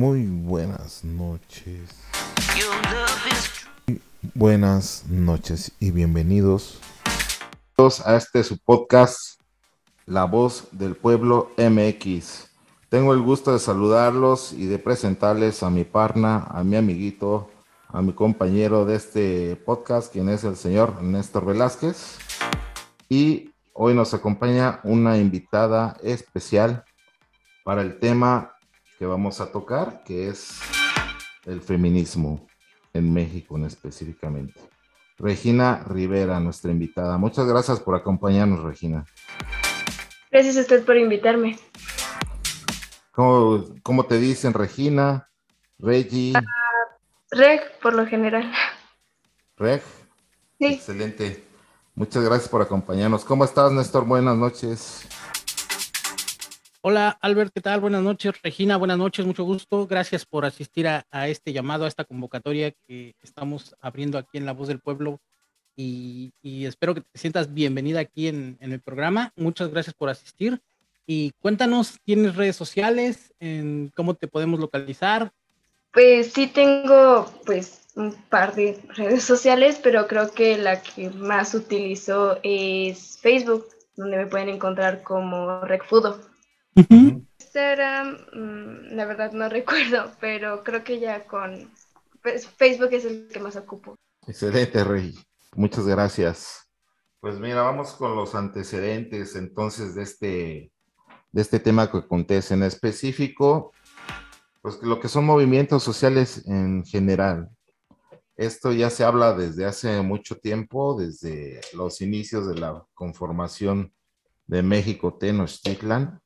[0.00, 1.90] Muy buenas noches.
[4.32, 6.80] Buenas noches y bienvenidos
[8.06, 9.38] a este su podcast,
[10.06, 12.48] La Voz del Pueblo MX.
[12.88, 17.50] Tengo el gusto de saludarlos y de presentarles a mi parna, a mi amiguito,
[17.88, 22.16] a mi compañero de este podcast, quien es el señor Néstor Velázquez.
[23.10, 26.84] Y hoy nos acompaña una invitada especial
[27.64, 28.54] para el tema
[29.00, 30.60] que vamos a tocar, que es
[31.46, 32.46] el feminismo
[32.92, 34.60] en México en específicamente.
[35.16, 37.16] Regina Rivera, nuestra invitada.
[37.16, 39.06] Muchas gracias por acompañarnos, Regina.
[40.30, 41.58] Gracias a usted por invitarme.
[43.12, 45.30] ¿Cómo, cómo te dicen, Regina?
[45.78, 46.34] Regi.
[46.36, 48.52] Uh, Reg, por lo general.
[49.56, 49.80] Reg.
[50.58, 50.74] Sí.
[50.74, 51.42] Excelente.
[51.94, 53.24] Muchas gracias por acompañarnos.
[53.24, 54.04] ¿Cómo estás, Néstor?
[54.04, 55.08] Buenas noches.
[56.82, 57.78] Hola, Albert, ¿qué tal?
[57.80, 58.32] Buenas noches.
[58.42, 59.86] Regina, buenas noches, mucho gusto.
[59.86, 64.54] Gracias por asistir a, este llamado, a esta convocatoria que estamos abriendo aquí en La
[64.54, 65.20] Voz del Pueblo.
[65.76, 69.30] Y, espero que te sientas bienvenida aquí en, el programa.
[69.36, 70.58] Muchas gracias por asistir.
[71.06, 73.34] Y cuéntanos, ¿tienes redes sociales?
[73.40, 75.32] En ¿Cómo te podemos localizar?
[75.92, 81.52] Pues sí tengo pues un par de redes sociales, pero creo que la que más
[81.52, 86.29] utilizo es Facebook, donde me pueden encontrar como Recfudo.
[86.74, 91.70] Instagram, mm, la verdad no recuerdo, pero creo que ya con
[92.22, 93.96] pues, Facebook es el que más ocupo.
[94.26, 95.14] Excelente, Rey.
[95.56, 96.68] Muchas gracias.
[97.20, 100.72] Pues mira, vamos con los antecedentes entonces de este,
[101.32, 103.72] de este tema que acontece en específico,
[104.62, 107.50] pues lo que son movimientos sociales en general.
[108.36, 113.92] Esto ya se habla desde hace mucho tiempo, desde los inicios de la conformación
[114.46, 116.22] de México Tenochtitlan,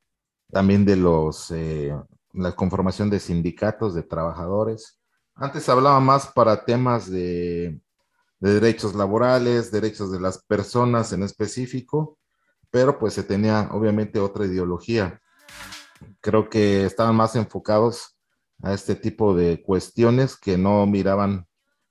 [0.55, 1.93] también de los, eh,
[2.33, 5.01] la conformación de sindicatos de trabajadores.
[5.35, 7.81] Antes hablaba más para temas de,
[8.39, 12.19] derechos laborales, derechos de las personas en específico,
[12.71, 15.21] pero pues se tenía obviamente otra ideología.
[16.21, 18.17] Creo que estaban más enfocados
[18.63, 21.49] a este tipo de cuestiones que no miraban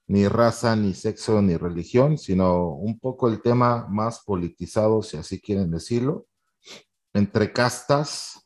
[0.08, 5.42] ni raza, ni sexo, ni religión, sino un poco el tema más politizado, si así
[5.42, 6.28] quieren decirlo,
[7.14, 8.43] entre castas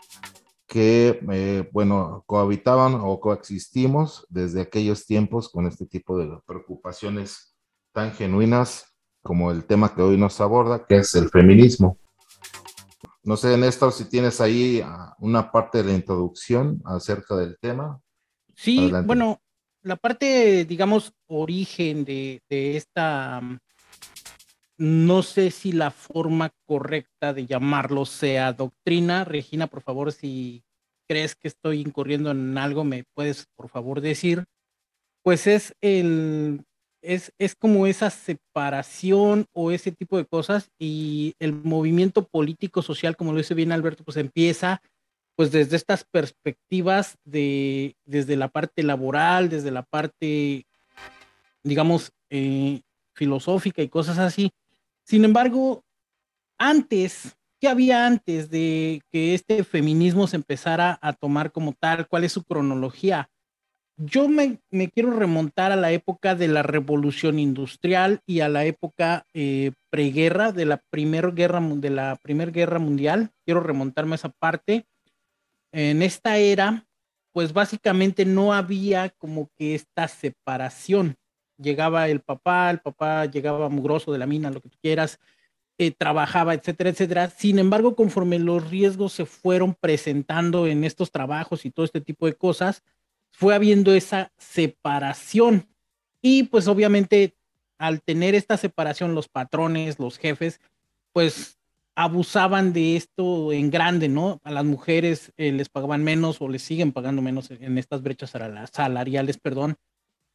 [0.78, 7.58] que, eh, bueno, cohabitaban o coexistimos desde aquellos tiempos con este tipo de preocupaciones
[7.94, 8.86] tan genuinas
[9.24, 11.98] como el tema que hoy nos aborda, que es el feminismo.
[13.24, 18.00] No sé, Néstor, si tienes ahí ah, una parte de la introducción acerca del tema.
[18.56, 19.42] Sí, bueno,
[19.82, 23.42] la parte, digamos, origen de, de esta
[24.78, 29.24] no sé si la forma correcta de llamarlo sea doctrina.
[29.24, 30.64] Regina, por favor, si
[31.08, 34.46] crees que estoy incurriendo en algo, me puedes, por favor, decir.
[35.24, 36.64] Pues es el,
[37.02, 43.16] es, es como esa separación o ese tipo de cosas y el movimiento político social,
[43.16, 44.82] como lo dice bien Alberto, pues empieza
[45.36, 50.66] pues desde estas perspectivas de, desde la parte laboral, desde la parte,
[51.64, 52.82] digamos, eh,
[53.14, 54.52] filosófica y cosas así,
[55.04, 55.86] sin embargo,
[56.58, 62.08] antes, ¿qué había antes de que este feminismo se empezara a tomar como tal?
[62.08, 63.30] ¿Cuál es su cronología?
[63.98, 64.62] Yo me,
[64.94, 70.54] quiero remontar a la época de la revolución industrial y a la época eh, preguerra
[70.54, 71.62] de la primera guerra
[72.22, 73.32] primera guerra mundial.
[73.44, 74.86] Quiero remontarme a esa parte.
[75.74, 76.88] En esta era,
[77.34, 81.18] pues básicamente no había como que esta separación
[81.58, 85.20] llegaba el papá, el papá llegaba mugroso de la mina, lo que tú quieras,
[85.78, 87.30] eh, trabajaba, etcétera, etcétera.
[87.30, 92.26] Sin embargo, conforme los riesgos se fueron presentando en estos trabajos y todo este tipo
[92.26, 92.84] de cosas,
[93.32, 95.68] fue habiendo esa separación.
[96.22, 97.36] Y pues obviamente
[97.78, 100.60] al tener esta separación, los patrones, los jefes,
[101.14, 101.60] pues
[101.94, 104.42] abusaban de esto en grande, ¿no?
[104.44, 108.34] A las mujeres eh, les pagaban menos o les siguen pagando menos en estas brechas
[108.72, 109.78] salariales, perdón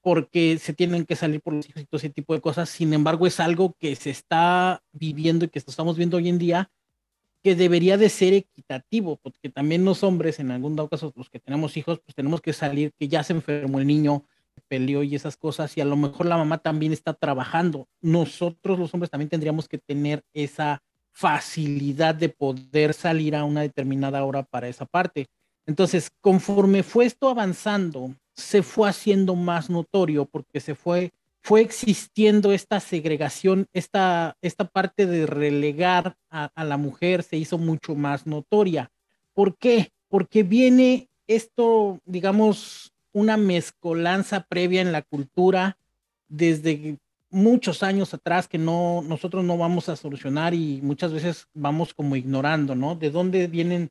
[0.02, 2.68] porque se tienen que salir por los hijos y todo ese tipo de cosas.
[2.68, 6.70] Sin embargo, es algo que se está viviendo y que estamos viendo hoy en día
[7.42, 11.76] que debería de ser equitativo, porque también los hombres, en algún caso, los que tenemos
[11.76, 14.24] hijos, pues tenemos que salir, que ya se enfermó el niño,
[14.68, 17.88] peleó y esas cosas, y a lo mejor la mamá también está trabajando.
[18.00, 24.24] Nosotros los hombres también tendríamos que tener esa facilidad de poder salir a una determinada
[24.24, 25.26] hora para esa parte.
[25.66, 31.12] Entonces, conforme fue esto avanzando, se fue haciendo más notorio porque se fue,
[31.42, 37.94] fue existiendo esta segregación, esta, esta parte de relegar a, la mujer se hizo mucho
[37.94, 38.90] más notoria.
[39.34, 39.92] ¿Por qué?
[40.08, 45.76] Porque viene esto, digamos, una mezcolanza previa en la cultura
[46.28, 46.98] desde
[47.30, 52.14] muchos años atrás que no, nosotros no vamos a solucionar y muchas veces vamos como
[52.16, 52.94] ignorando, ¿no?
[52.94, 53.90] ¿De dónde vienen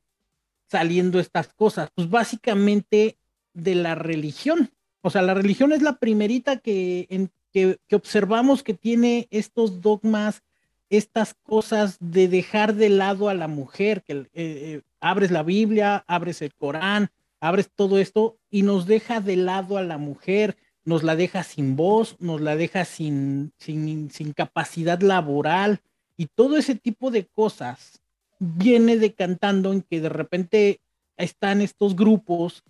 [0.68, 1.90] saliendo estas cosas?
[1.94, 3.18] Pues básicamente
[3.54, 4.72] de la religión.
[5.02, 10.44] O sea, la religión es la primerita que, en, que, observamos que tiene estos dogmas,
[10.90, 16.04] estas cosas de dejar de lado a la mujer, que eh, eh, abres la Biblia,
[16.08, 17.10] abres el Corán,
[17.40, 21.76] abres todo esto y nos deja de lado a la mujer, nos la deja sin
[21.76, 25.82] voz, nos la deja sin, sin, sin capacidad laboral
[26.18, 28.02] y todo ese tipo de cosas
[28.40, 30.82] viene decantando en que de repente
[31.18, 32.64] están estos grupos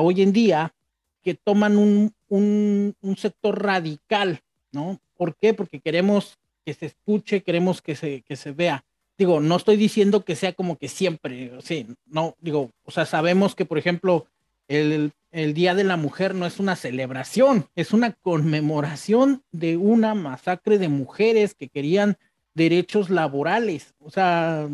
[0.00, 0.74] hoy en día
[1.22, 4.40] que toman un, un, un, sector radical,
[4.72, 5.00] ¿no?
[5.16, 5.54] ¿Por qué?
[5.54, 8.84] Porque queremos que se escuche, queremos que se, que se vea.
[9.16, 13.54] Digo, no estoy diciendo que sea como que siempre, sí, no, digo, o sea, sabemos
[13.54, 14.26] que, por ejemplo,
[14.68, 20.14] el, el Día de la Mujer no es una celebración, es una conmemoración de una
[20.14, 22.16] masacre de mujeres que querían
[22.54, 23.94] derechos laborales.
[24.00, 24.68] O sea,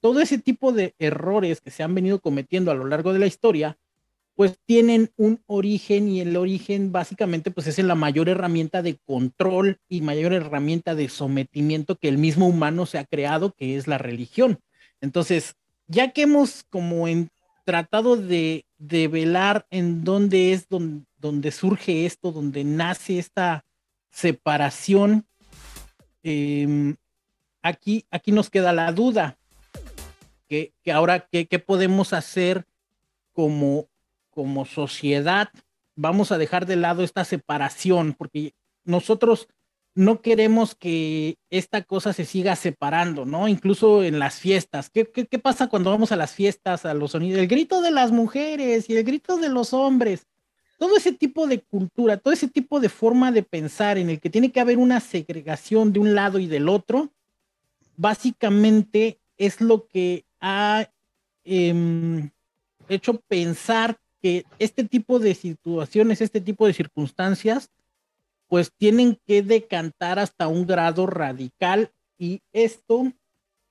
[0.00, 3.26] todo ese tipo de errores que se han venido cometiendo a lo largo de la
[3.26, 3.76] historia,
[4.34, 9.80] pues tienen un origen y el origen básicamente pues es la mayor herramienta de control
[9.88, 13.98] y mayor herramienta de sometimiento que el mismo humano se ha creado, que es la
[13.98, 14.58] religión.
[15.00, 15.54] Entonces,
[15.86, 17.06] ya que hemos como
[17.64, 23.64] tratado de, velar en dónde es donde, surge esto, donde nace esta
[24.10, 25.26] separación.
[26.22, 26.96] Em,
[27.62, 29.38] aquí, aquí nos queda la duda,
[30.48, 32.66] que, que ahora, ¿qué, ¿qué, podemos hacer
[33.32, 33.88] como,
[34.34, 35.48] como sociedad?
[35.96, 38.54] Vamos a dejar de lado esta separación, porque
[38.84, 39.48] nosotros
[39.94, 43.46] no queremos que esta cosa se siga separando, ¿no?
[43.46, 44.90] Incluso en las fiestas.
[44.90, 47.40] ¿Qué, qué, pasa cuando vamos a las fiestas, a los sonidos?
[47.40, 50.26] El grito de las mujeres y el grito de los hombres.
[50.78, 54.30] Todo ese tipo de cultura, todo ese tipo de forma de pensar en el que
[54.30, 57.12] tiene que haber una segregación de un lado y del otro,
[57.96, 60.90] básicamente es lo que ha
[61.44, 62.30] em,
[62.88, 67.68] hecho pensar que este tipo de situaciones, este tipo de circunstancias,
[68.48, 73.12] pues tienen que decantar hasta un grado radical y esto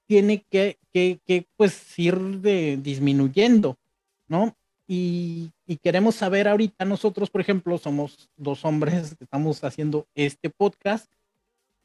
[0.06, 3.80] tiene que, que, que pues ir de, disminuyendo,
[4.28, 4.56] ¿no?
[4.88, 10.52] Y, y, queremos saber ahorita nosotros, por ejemplo, somos dos hombres que estamos haciendo este
[10.52, 11.12] podcast.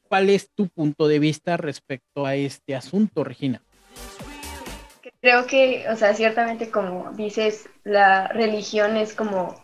[0.07, 3.63] ¿Cuál es tu punto de vista respecto a este asunto, Regina?
[5.21, 9.61] Creo que, o sea, ciertamente como dices, la religión es como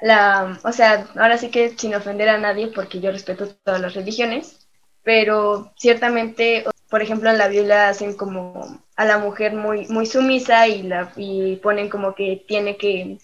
[0.00, 3.94] la, o sea, ahora sí que sin ofender a nadie, porque yo respeto todas las
[3.94, 4.66] religiones,
[5.04, 10.66] pero ciertamente, por ejemplo, en la Biblia hacen como a la mujer muy, muy sumisa
[10.66, 13.18] y, la, y ponen como que tiene que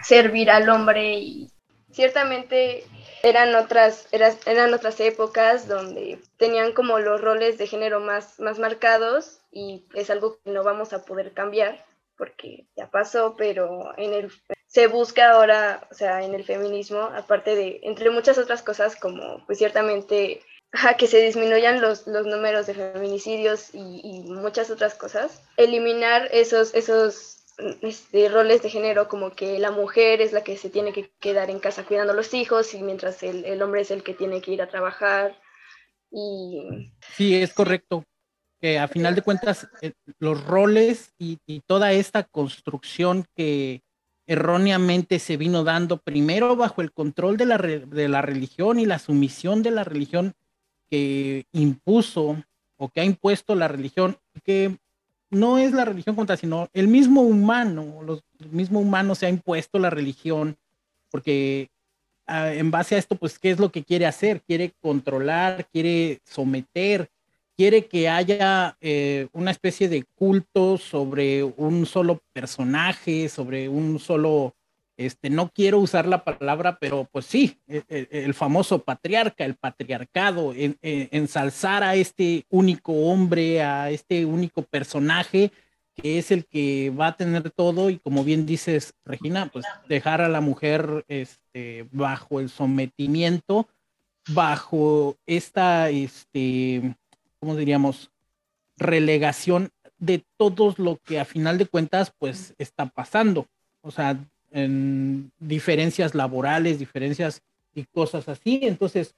[0.00, 1.50] servir al hombre y
[1.90, 2.84] ciertamente
[3.22, 9.37] eran otras, eran, otras épocas donde tenían como los roles de género más, más marcados
[9.50, 11.84] y es algo que no vamos a poder cambiar
[12.16, 14.32] porque ya pasó, pero en el
[14.66, 19.44] se busca ahora, o sea, en el feminismo, aparte de, entre muchas otras cosas, como
[19.46, 25.42] pues ciertamente a que se disminuyan los, los números de feminicidios y, muchas otras cosas,
[25.56, 27.44] eliminar esos, esos
[27.80, 31.48] este, roles de género como que la mujer es la que se tiene que quedar
[31.48, 34.42] en casa cuidando a los hijos y mientras el, el hombre es el que tiene
[34.42, 35.40] que ir a trabajar.
[36.10, 36.92] Y...
[37.16, 38.04] Sí, es correcto
[38.60, 43.82] que a final de cuentas eh, los roles y, toda esta construcción que,
[44.28, 48.98] erróneamente se vino dando primero bajo el control de la, de la religión y la
[48.98, 50.34] sumisión de la religión
[50.90, 52.36] que impuso
[52.76, 54.76] o que ha impuesto la religión, que
[55.30, 59.30] no es la religión contra, sino el mismo humano, los, el mismo humano se ha
[59.30, 60.56] impuesto la religión,
[61.10, 61.70] porque
[62.26, 64.42] ah, en base a esto, pues, ¿qué es lo que quiere hacer?
[64.42, 67.10] Quiere controlar, quiere someter,
[67.58, 74.54] quiere que haya eh, una especie de culto sobre un solo personaje, sobre un solo,
[74.96, 79.56] este, no quiero usar la palabra, pero pues sí, e, e, el, famoso patriarca, el
[79.56, 85.50] patriarcado, ensalzar a este único hombre, a este único personaje
[85.96, 90.20] que es el que va a tener todo y como bien dices, Regina, pues dejar
[90.20, 93.66] a la mujer este, bajo el sometimiento,
[94.28, 96.94] bajo esta, este,
[97.40, 98.10] ¿cómo diríamos?
[98.76, 103.46] Relegación de todo lo que a final de cuentas pues está pasando.
[103.80, 104.18] O sea,
[104.50, 107.42] en diferencias laborales, diferencias
[107.74, 108.60] y cosas así.
[108.62, 109.14] Entonces,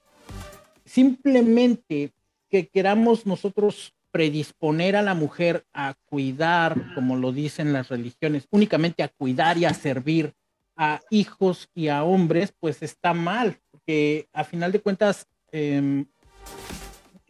[0.85, 2.11] simplemente
[2.49, 9.03] que queramos nosotros predisponer a la mujer a cuidar, como lo dicen las religiones, únicamente
[9.03, 10.33] a cuidar y a servir
[10.75, 16.05] a hijos y a hombres, pues está mal, porque a final de cuentas em,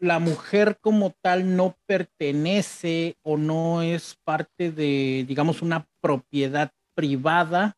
[0.02, 7.78] la mujer como tal no pertenece o no es parte de, digamos, una propiedad privada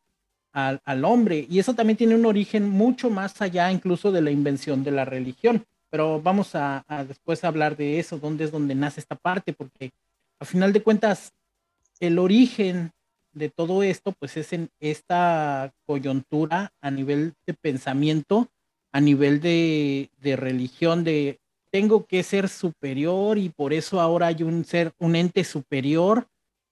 [0.52, 1.46] al, hombre.
[1.50, 5.04] Y eso también tiene un origen mucho más allá incluso de la invención de la
[5.04, 5.66] religión.
[5.90, 9.92] Pero vamos a, después hablar de eso, dónde es donde nace esta parte, porque
[10.38, 11.32] a final de cuentas
[12.00, 12.92] el origen
[13.32, 18.48] de todo esto, pues es en esta coyuntura a nivel de pensamiento,
[18.92, 21.40] a nivel de, religión, de
[21.74, 26.28] tengo que ser superior y por eso ahora hay un ser, un ente superior,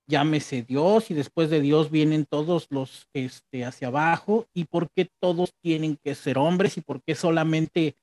[0.06, 5.08] llámese Dios, y después de Dios vienen todos los este, hacia abajo, y por qué
[5.20, 7.96] todos tienen que ser hombres y por qué solamente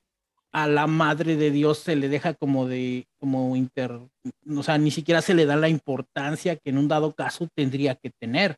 [0.52, 3.98] a la madre de Dios se le deja como de, como inter,
[4.58, 7.96] o sea, ni siquiera se le da la importancia que en un dado caso tendría
[7.96, 8.58] que tener.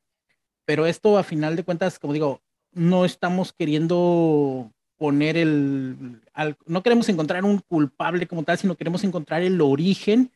[0.66, 4.72] Pero esto a final de cuentas, como digo, no estamos queriendo
[5.02, 6.22] poner el,
[6.68, 10.30] no queremos encontrar un culpable como tal, sino queremos encontrar el origen,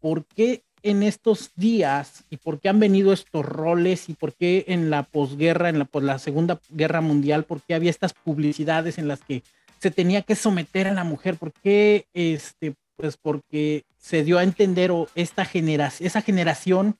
[0.00, 4.64] por qué en estos días y por qué han venido estos roles y por qué
[4.68, 8.96] en la posguerra, en la, pues, la Segunda Guerra Mundial, por qué había estas publicidades
[8.96, 9.42] en las que
[9.78, 14.92] se tenía que someter a la mujer, porque este, pues porque se dio a entender
[14.92, 16.96] o esta generación, esa generación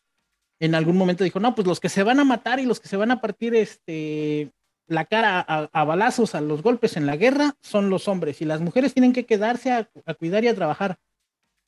[0.59, 2.89] en algún momento dijo, no, pues los que se van a matar y los que
[2.89, 4.51] se van a partir este,
[4.91, 8.61] la cara a, balazos, a los golpes en la guerra, son los hombres y las
[8.61, 10.99] mujeres tienen que quedarse a, a cuidar y a trabajar.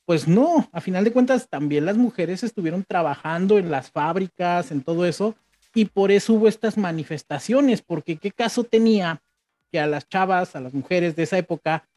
[0.05, 4.83] Pues no, a final de cuentas también las mujeres estuvieron trabajando en las fábricas, en
[4.83, 5.35] todo eso,
[5.73, 9.21] y por eso hubo estas manifestaciones, porque qué caso tenía
[9.71, 11.87] que a las chavas, a las mujeres de esa época,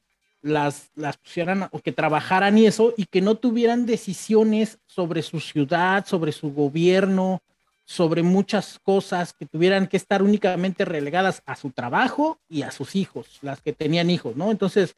[0.43, 5.41] las, las pusieran o que trabajaran y eso, y que no tuvieran decisiones sobre su
[5.41, 7.43] ciudad, sobre su gobierno,
[7.87, 12.97] sobre muchas cosas, que tuvieran que estar únicamente relegadas a su trabajo y a sus
[12.97, 14.51] hijos, las que tenían hijos, ¿no?
[14.51, 14.97] Entonces,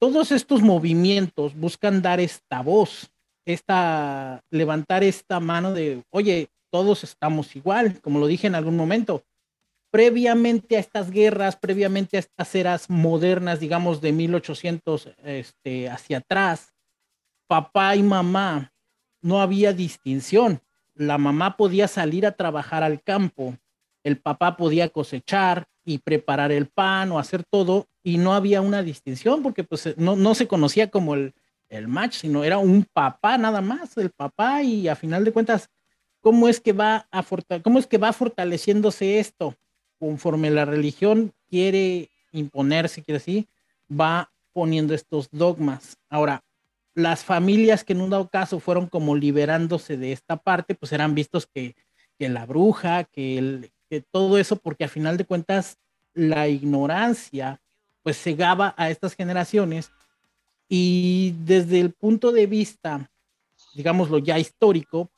[0.00, 3.10] todos estos movimientos buscan dar esta voz,
[3.46, 9.24] esta, levantar esta mano de, oye, todos estamos igual, como lo dije en algún momento,
[9.90, 16.74] previamente a estas guerras, previamente a estas eras modernas, digamos de 1800 este, hacia atrás,
[17.46, 18.72] papá y mamá,
[19.22, 20.60] no había distinción.
[20.98, 23.56] La mamá podía salir a trabajar al campo,
[24.04, 28.82] el papá podía cosechar y preparar el pan o hacer todo, y no había una
[28.82, 31.34] distinción porque pues no, no se conocía como el,
[31.68, 35.70] el match, sino era un papá nada más, el papá, y a final de cuentas,
[36.20, 37.24] ¿cómo es que va, a
[37.62, 39.56] cómo es que va fortaleciéndose esto?
[39.98, 43.48] conforme la religión quiere imponerse, quiere decir,
[43.90, 45.98] va poniendo estos dogmas.
[46.08, 46.42] Ahora,
[46.98, 51.14] las familias que en un dado caso fueron como liberándose de esta parte, pues eran
[51.14, 51.76] vistos que,
[52.18, 55.78] que la bruja, que, el, que todo eso, porque a final de cuentas
[56.14, 57.60] la ignorancia
[58.02, 59.90] pues cegaba a estas generaciones.
[60.68, 63.10] Y desde el punto de vista,
[63.74, 65.10] digámoslo ya histórico,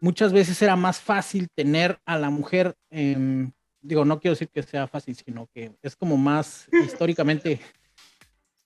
[0.00, 3.48] muchas veces era más fácil tener a la mujer eh,
[3.86, 7.60] digo, no quiero decir que sea fácil, sino que es como más históricamente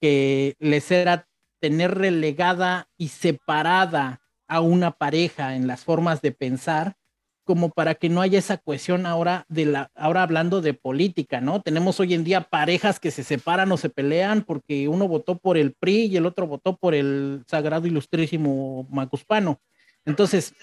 [0.01, 1.27] que les era
[1.61, 6.97] tener relegada y separada a una pareja en las formas de pensar,
[7.45, 11.63] como para que no haya esa cohesión ahora de ahora hablando de política, ¿no?
[11.63, 15.57] Tenemos hoy en día parejas que se separan o se pelean porque uno votó por
[15.57, 19.61] el PRI y el otro votó por el Sagrado Ilustrísimo Macuspano.
[20.05, 20.55] Entonces,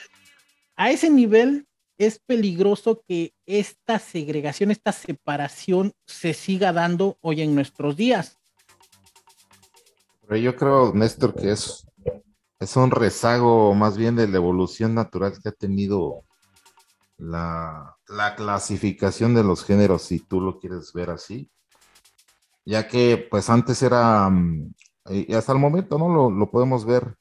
[0.75, 1.65] a ese nivel
[1.97, 8.37] es peligroso que esta segregación, esta separación se siga dando hoy en nuestros días.
[10.27, 11.87] Pero yo creo, Néstor, que es,
[12.59, 16.25] es un rezago más bien de la evolución natural que ha tenido
[17.17, 17.95] la,
[18.35, 21.49] clasificación de los géneros, si tú lo quieres ver así.
[22.65, 24.73] Ya que pues antes era, mm,
[25.09, 26.09] y hasta el momento, ¿no?
[26.09, 27.15] Lo, lo podemos ver,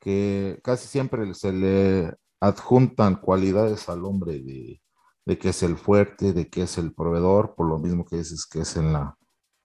[0.00, 6.50] que casi siempre se le adjuntan cualidades al hombre de, que es el fuerte, de
[6.50, 9.16] que es el proveedor, por lo mismo que dices que es en la,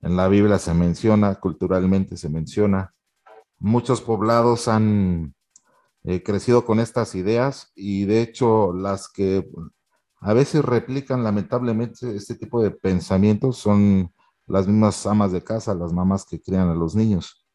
[0.08, 2.94] en la Biblia se menciona, culturalmente se menciona.
[3.60, 5.36] Muchos poblados han
[6.04, 9.50] eh, crecido con estas ideas y de hecho las que
[10.22, 14.14] a veces replican lamentablemente este tipo de pensamientos son
[14.46, 17.46] las mismas amas de casa, las mamás que crían a los niños.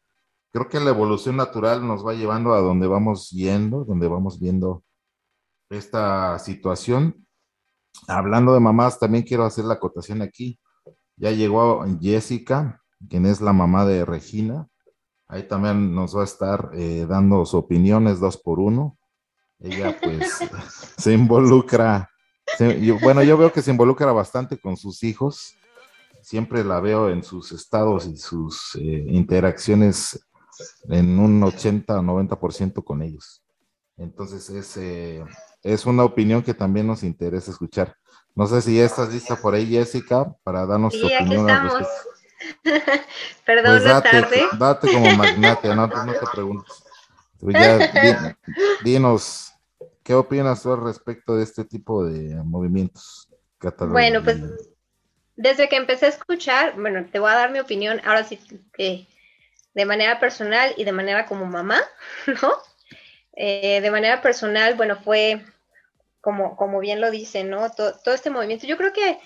[0.51, 4.83] Creo que la evolución natural nos va llevando a donde vamos yendo, donde vamos viendo
[5.71, 7.25] esta situación.
[8.07, 10.59] Hablando de mamás, también quiero hacer la acotación aquí.
[11.23, 14.67] Ya llegó Jessica, quien es la mamá de Regina.
[15.25, 18.97] Ahí también nos va a estar eh, dando sus opiniones dos por uno.
[19.57, 20.39] Ella pues
[20.97, 22.09] se involucra
[23.01, 25.55] bueno, yo veo que se involucra bastante con sus hijos.
[26.21, 30.27] Siempre la veo en sus estados y sus eh, interacciones
[30.89, 33.45] en un 80 o 90% con ellos.
[33.95, 35.23] Entonces es, eh,
[35.61, 37.95] es una opinión que también nos interesa escuchar.
[38.35, 41.47] No sé si ya estás lista por ahí, Jessica, para darnos tu opinión.
[43.45, 44.43] Perdón pues la tarde.
[44.57, 46.83] Date como magnate, no, no te preguntes.
[47.41, 48.37] Ya,
[48.83, 49.53] dinos,
[50.03, 53.29] ¿qué opinas tú al respecto de este tipo de movimientos?
[53.89, 54.39] Bueno, pues
[55.35, 58.39] desde que empecé a escuchar, bueno, te voy a dar mi opinión, ahora sí
[58.73, 59.07] que
[59.73, 61.81] de manera personal y de manera como mamá,
[62.41, 62.53] ¿no?
[63.35, 65.43] Eh, de manera personal, bueno, fue
[66.23, 67.69] como, como bien lo dice, ¿no?
[67.69, 68.65] Todo, todo este movimiento.
[68.65, 69.19] Yo creo que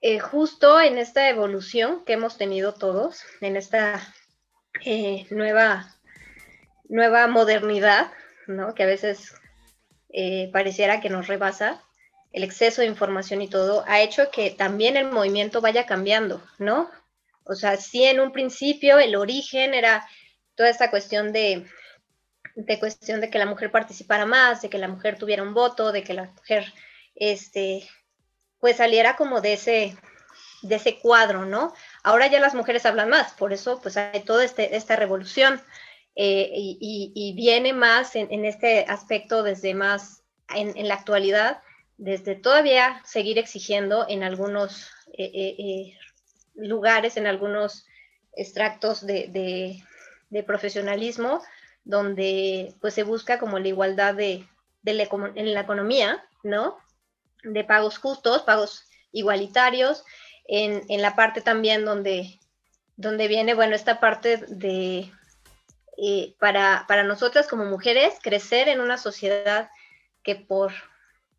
[0.00, 4.00] eh, justo en esta evolución que hemos tenido todos, en esta
[4.84, 5.92] eh, nueva,
[6.88, 8.12] nueva modernidad,
[8.46, 8.76] ¿no?
[8.76, 9.34] Que a veces
[10.10, 11.82] eh, pareciera que nos rebasa,
[12.30, 16.88] el exceso de información y todo, ha hecho que también el movimiento vaya cambiando, ¿no?
[17.42, 20.06] O sea, sí en un principio el origen era
[20.54, 21.66] toda esta cuestión de,
[22.56, 25.92] de cuestión de que la mujer participara más, de que la mujer tuviera un voto,
[25.92, 26.72] de que la mujer
[27.14, 27.88] este,
[28.58, 29.96] pues saliera como de ese,
[30.62, 31.74] de ese cuadro, ¿no?
[32.02, 35.60] Ahora ya las mujeres hablan más, por eso pues hay toda este, esta revolución
[36.14, 40.22] eh, y, viene más en, este aspecto desde más
[40.54, 41.60] en, la actualidad,
[41.98, 45.98] desde todavía seguir exigiendo en algunos eh, eh,
[46.54, 47.84] lugares, en algunos
[48.32, 49.28] extractos de,
[50.30, 51.42] de, profesionalismo,
[51.86, 54.46] donde pues se busca como la igualdad de,
[54.84, 56.76] en la economía, ¿no?
[57.44, 60.04] de pagos justos, pagos igualitarios,
[60.48, 62.38] en, la parte también donde,
[62.96, 65.10] donde viene, bueno, esta parte de,
[65.96, 69.70] eh, para, para nosotras como mujeres, crecer en una sociedad
[70.22, 70.72] que por,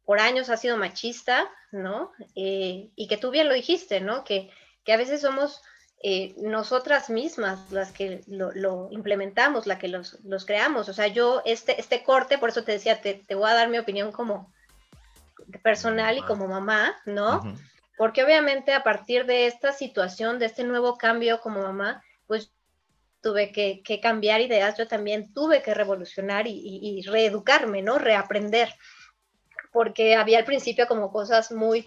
[0.05, 2.13] por años ha sido machista, ¿no?
[2.35, 4.23] Eh, y que tú bien lo dijiste, ¿no?
[4.23, 4.49] Que,
[4.85, 5.61] que a veces somos
[6.03, 10.89] eh, nosotras mismas las que lo, implementamos, la que los, los, creamos.
[10.89, 13.69] O sea, yo, este, este corte, por eso te decía, te, te voy a dar
[13.69, 14.51] mi opinión como,
[15.63, 17.41] personal y como mamá, ¿no?
[17.97, 22.51] Porque obviamente a partir de esta situación, de este nuevo cambio como mamá, pues
[23.21, 27.97] tuve que, cambiar ideas, yo también tuve que revolucionar y, reeducarme, ¿no?
[27.97, 28.73] Reaprender,
[29.71, 31.85] porque había al principio como cosas muy,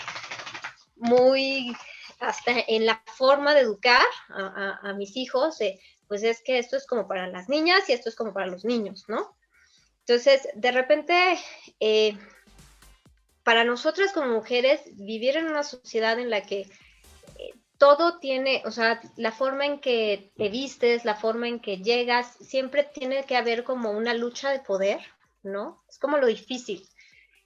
[0.96, 1.76] muy,
[2.20, 5.58] hasta en la forma de educar a, mis hijos,
[6.06, 8.64] pues es que esto es como para las niñas y esto es como para los
[8.64, 9.36] niños, ¿no?
[10.00, 11.38] Entonces, de repente,
[11.78, 12.18] eh,
[13.42, 16.62] para nosotras como mujeres, vivir en una sociedad en la que
[17.38, 21.78] eh, todo tiene, o sea, la forma en que te vistes, la forma en que
[21.78, 25.00] llegas, siempre tiene que haber como una lucha de poder,
[25.42, 25.82] ¿no?
[25.88, 26.86] Es como lo difícil.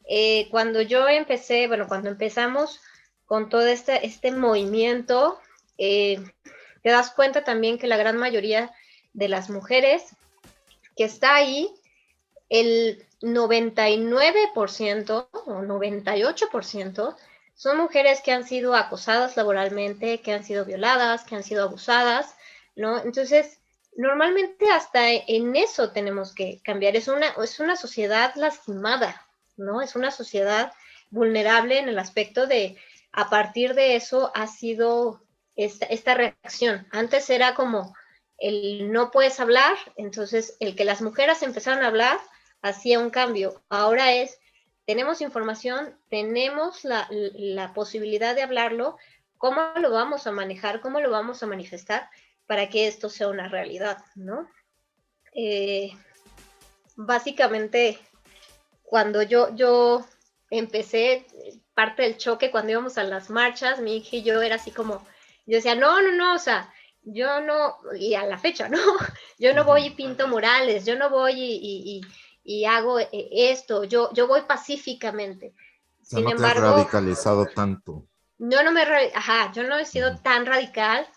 [0.09, 2.81] Eh, cuando yo empecé, bueno, cuando empezamos
[3.27, 5.39] con todo este, este movimiento,
[5.79, 6.23] eh,
[6.83, 8.73] te das cuenta también que la gran mayoría
[9.13, 10.17] de las mujeres
[10.97, 11.73] que está ahí,
[12.49, 17.17] el 99% o 98%
[17.55, 22.35] son mujeres que han sido acosadas laboralmente, que han sido violadas, que han sido abusadas,
[22.77, 23.01] ¿no?
[23.01, 23.59] Entonces,
[23.97, 26.97] normalmente hasta en eso tenemos que cambiar.
[26.97, 29.81] Es una, es una sociedad lastimada, ¿no?
[29.81, 30.73] Es una sociedad
[31.11, 32.77] vulnerable en el aspecto de,
[33.17, 35.23] a partir de eso ha sido
[35.57, 36.87] esta, esta reacción.
[36.91, 37.95] Antes era como
[38.39, 42.19] el no puedes hablar, entonces el que las mujeres empezaron a hablar,
[42.61, 43.63] hacía un cambio.
[43.69, 44.39] Ahora es,
[44.85, 48.97] tenemos información, tenemos la, posibilidad de hablarlo,
[49.39, 50.81] ¿cómo lo vamos a manejar?
[50.81, 52.11] ¿Cómo lo vamos a manifestar
[52.47, 53.99] para que esto sea una realidad?
[54.17, 54.49] ¿no?
[55.33, 55.93] Eh,
[56.97, 57.99] básicamente,
[58.83, 60.05] cuando yo, yo
[60.51, 61.27] empecé,
[61.75, 65.07] parte del choque, cuando íbamos a las marchas, mi hija y yo era así como,
[65.47, 68.79] yo decía, no, no, no, o sea, yo no, y a la fecha, ¿no?
[69.39, 72.01] Yo no voy y pinto murales, yo no voy y,
[72.45, 75.55] y hago eh, esto, yo, yo voy pacíficamente.
[76.03, 78.07] Sin embargo, te has radicalizado tanto.
[78.37, 78.83] Yo no me,
[79.15, 81.09] ajá, yo no he sido tan radical.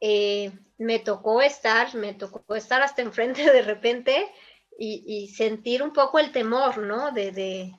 [0.00, 4.30] Eh, me tocó estar, me tocó estar hasta enfrente de repente
[4.78, 7.10] y, sentir un poco el temor, ¿no?
[7.10, 7.74] De, de,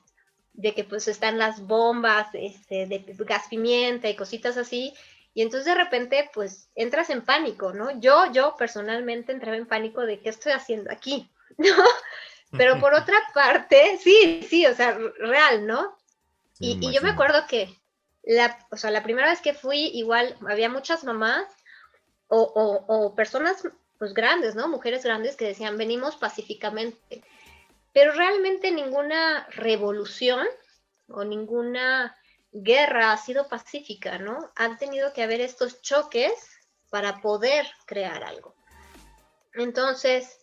[0.52, 4.94] de, que pues están las bombas este, de gas pimienta y cositas así.
[5.34, 7.98] Y entonces de repente pues entras en pánico, ¿no?
[8.00, 11.84] Yo, yo personalmente entraba en pánico de qué estoy haciendo aquí, ¿no?
[12.52, 15.96] Pero por otra parte, sí, sí, o sea, real, ¿no?
[16.58, 17.76] y, yo me acuerdo que
[18.22, 21.46] la, o sea, la primera vez que fui, igual había muchas mamás
[22.28, 23.62] o, personas
[23.98, 24.68] pues grandes, ¿no?
[24.68, 27.22] Mujeres grandes que decían, venimos pacíficamente.
[27.92, 30.46] Pero realmente ninguna revolución
[31.08, 32.16] o ninguna
[32.52, 34.52] guerra ha sido pacífica, ¿no?
[34.56, 36.32] Han tenido que haber estos choques
[36.90, 38.54] para poder crear algo.
[39.54, 40.38] Entonces,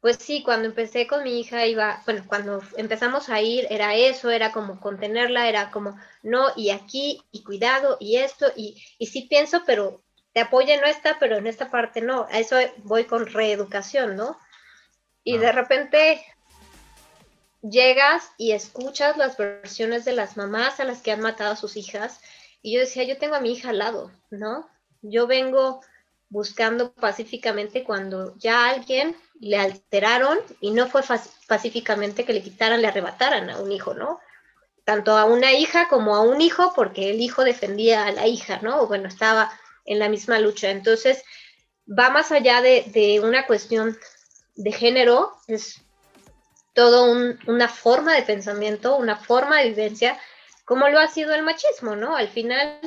[0.00, 4.30] pues sí, cuando empecé con mi hija iba, bueno, cuando empezamos a ir era eso,
[4.30, 9.22] era como contenerla, era como, no, y aquí, y cuidado, y esto, y, y sí
[9.22, 12.26] pienso, pero te apoyo en esta, pero en esta parte no.
[12.30, 14.38] A eso voy con reeducación, ¿no?
[15.24, 16.22] Y de repente
[17.70, 21.76] llegas y escuchas las versiones de las mamás a las que han matado a sus
[21.76, 22.20] hijas.
[22.62, 24.68] Y yo decía, yo tengo a mi hija al lado, ¿no?
[25.02, 25.80] Yo vengo
[26.28, 31.02] buscando pacíficamente cuando ya alguien le alteraron y no fue
[31.46, 34.18] pacíficamente que le quitaran, le arrebataran a un hijo, ¿no?
[34.84, 38.60] Tanto a una hija como a un hijo, porque el hijo defendía a la hija,
[38.62, 38.80] ¿no?
[38.80, 39.52] O bueno, estaba
[39.84, 40.70] en la misma lucha.
[40.70, 41.22] Entonces,
[41.86, 43.96] va más allá de, de una cuestión
[44.54, 45.85] de género, es
[46.76, 47.10] todo
[47.46, 50.18] una forma de pensamiento, una forma de vivencia,
[50.66, 52.14] como lo ha sido el machismo, ¿no?
[52.14, 52.78] Al final,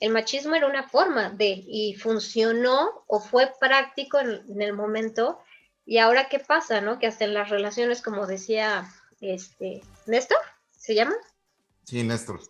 [0.00, 5.40] el machismo era una forma de, y funcionó o fue práctico en, el momento,
[5.84, 6.98] y ahora qué pasa, ¿no?
[6.98, 10.38] Que hasta en las relaciones, como decía este, Néstor,
[10.70, 11.14] ¿se llama?
[11.84, 12.40] Sí, Néstor.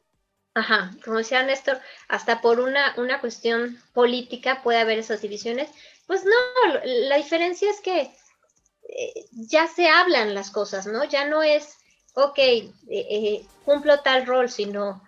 [0.55, 5.69] Ajá, como decía Néstor, hasta por una, una cuestión política puede haber esas divisiones.
[6.07, 8.15] Pues no, la diferencia es que
[8.88, 11.05] eh, ya se hablan las cosas, ¿no?
[11.05, 11.79] Ya no es,
[12.14, 15.03] ok, eh, eh, cumplo tal rol, sino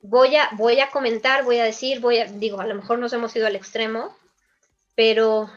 [0.00, 3.12] voy a, voy a comentar, voy a decir, voy a, digo, a lo mejor nos
[3.12, 4.16] hemos ido al extremo,
[4.94, 5.50] pero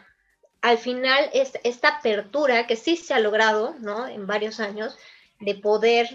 [0.62, 4.08] al final es, esta apertura que sí se ha logrado, ¿no?
[4.08, 4.98] En varios años,
[5.40, 6.10] de poder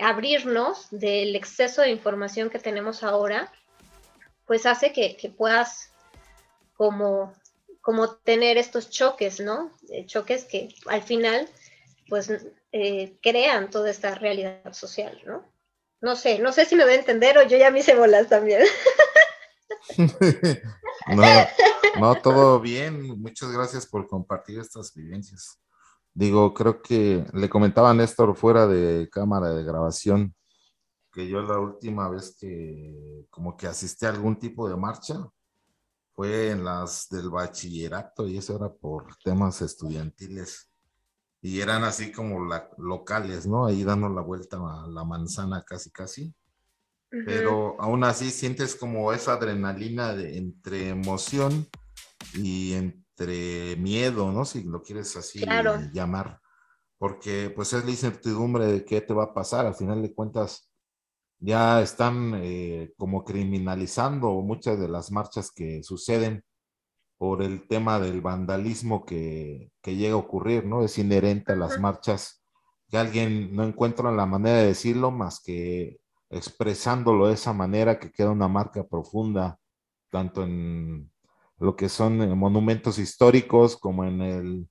[0.00, 3.52] abrirnos del exceso de información que tenemos ahora,
[4.46, 5.92] pues hace que, que puedas
[6.76, 7.34] como
[7.86, 9.70] como tener estos choques, ¿no?
[9.90, 11.48] Eh, choques que al final,
[12.08, 12.32] pues,
[12.72, 15.44] eh, crean toda esta realidad social, ¿no?
[16.00, 18.28] No sé, no sé si me voy a entender o yo ya me hice bolas
[18.28, 18.62] también.
[21.06, 21.22] no,
[22.00, 23.20] no, todo bien.
[23.20, 25.60] Muchas gracias por compartir estas vivencias.
[26.12, 30.34] Digo, creo que le comentaba a Néstor fuera de cámara de grabación
[31.12, 35.14] que yo la última vez que como que asistí a algún tipo de marcha,
[36.16, 40.70] fue en las del bachillerato y eso era por temas estudiantiles.
[41.42, 43.66] Y eran así como la, locales, ¿no?
[43.66, 46.34] Ahí dando la vuelta a la manzana casi, casi.
[47.08, 51.68] Pero aún así sientes como esa adrenalina de, entre emoción
[52.34, 54.44] y entre miedo, ¿no?
[54.44, 55.44] Si lo quieres así
[55.92, 56.40] llamar.
[56.98, 59.66] Porque pues es la incertidumbre de qué te va a pasar.
[59.66, 60.70] Al final de cuentas,
[61.38, 66.44] ya están eh, como criminalizando muchas de las marchas que suceden
[67.18, 70.82] por el tema del vandalismo que, llega a ocurrir, ¿no?
[70.84, 72.42] Es inherente a las marchas
[72.88, 75.98] que alguien no encuentra la manera de decirlo más que
[76.30, 79.58] expresándolo de esa manera que queda una marca profunda,
[80.10, 81.10] tanto en
[81.58, 84.68] lo que son eh, monumentos históricos como en el,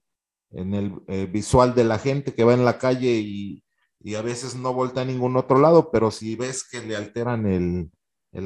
[0.51, 3.64] en el eh, visual de la gente que va en la calle y,
[4.05, 7.47] y a veces no voltea a ningún otro lado, pero si ves que le alteran
[7.47, 7.91] el,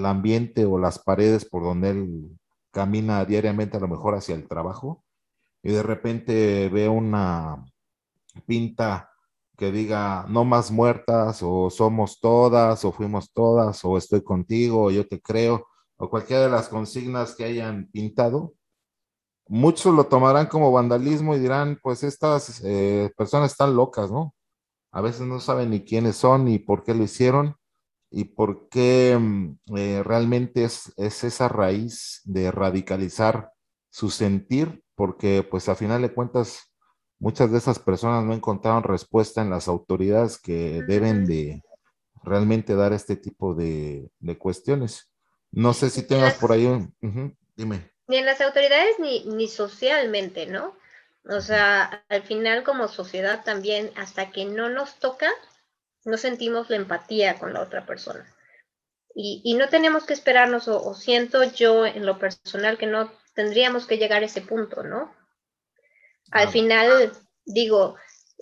[0.06, 2.40] ambiente o las paredes por donde él
[2.72, 5.04] camina diariamente, a lo mejor hacia el trabajo,
[5.62, 7.66] y de repente ve una
[8.46, 9.10] pinta
[9.58, 14.92] que diga no más muertas, o somos todas, o fuimos todas, o estoy contigo, o
[14.92, 15.68] yo te creo,
[15.98, 18.54] o cualquiera de las consignas que hayan pintado,
[19.50, 24.34] muchos lo tomarán como vandalismo y dirán, pues estas eh, personas están locas, ¿no?
[24.92, 27.56] A veces no saben ni quiénes son ni por qué lo hicieron
[28.12, 33.52] y por qué mm, eh, realmente es, es, esa raíz de radicalizar
[33.90, 36.74] su sentir, porque pues a final de cuentas
[37.20, 41.62] muchas de esas personas no encontraron respuesta en las autoridades que deben de
[42.24, 45.12] realmente dar este tipo de, cuestiones.
[45.52, 46.94] No sé si tengas por ahí un...
[47.56, 47.92] dime.
[48.08, 50.74] Ni en las autoridades ni, ni socialmente, ¿no?
[51.26, 55.30] O sea, al final como sociedad también, hasta que no nos toca,
[56.06, 58.26] no sentimos la empatía con la otra persona.
[59.22, 63.98] Y, no tenemos que esperarnos, o, siento yo en lo personal que no tendríamos que
[63.98, 65.14] llegar a ese punto, ¿no?
[66.32, 67.12] Al final,
[67.44, 67.98] digo,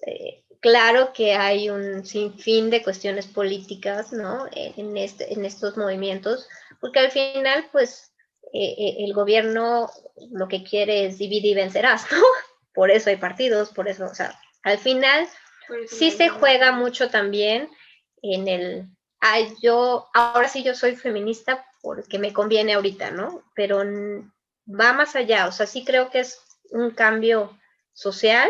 [0.06, 4.46] eh, claro que hay un sinfín de cuestiones políticas, ¿no?
[4.52, 6.48] En, este, en estos movimientos,
[6.80, 8.14] porque al final, pues,
[8.54, 9.90] eh, eh, el gobierno
[10.32, 12.24] lo que quiere es dividir y vencerás, ¿no?
[12.78, 15.28] Por eso hay partidos, por eso, o sea, al final
[15.90, 17.72] sí se juega mucho también
[18.22, 18.88] en el,
[19.20, 23.42] ay, yo, ahora sí yo soy feminista porque me conviene ahorita, ¿no?
[23.56, 23.80] Pero
[24.68, 27.58] va más allá, o sea, sí creo que es un cambio
[27.94, 28.48] social,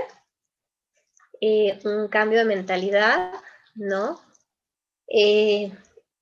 [1.40, 3.32] eh, un cambio de mentalidad,
[3.76, 4.20] ¿no?
[5.08, 5.72] eh,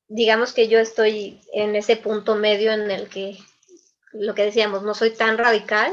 [0.10, 3.40] digamos que yo estoy en ese punto medio en el que
[4.14, 5.92] lo que decíamos, no soy tan radical,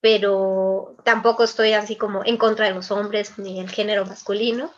[0.00, 4.72] pero tampoco estoy así como en contra de los hombres ni el género masculino.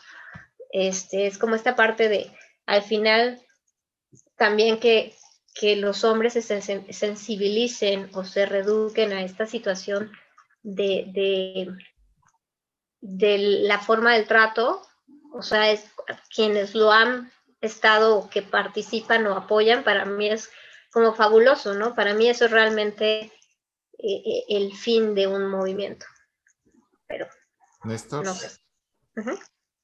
[0.71, 2.31] Este, es como esta parte de,
[2.67, 3.41] al final,
[4.37, 5.15] también que,
[5.55, 10.13] que los hombres se sensibilicen o se reduquen a esta situación
[10.63, 11.69] de, de,
[13.01, 14.83] de la forma del trato,
[15.33, 15.91] o sea, es
[16.35, 20.51] quienes lo han estado que participan o apoyan, para mí es
[20.93, 21.95] como fabuloso, ¿no?
[21.95, 23.33] Para mí eso es realmente
[23.99, 26.07] eh, eh, el fin de un movimiento.
[27.07, 27.27] Pero.
[27.85, 28.25] Néstor.
[28.25, 28.49] No sé.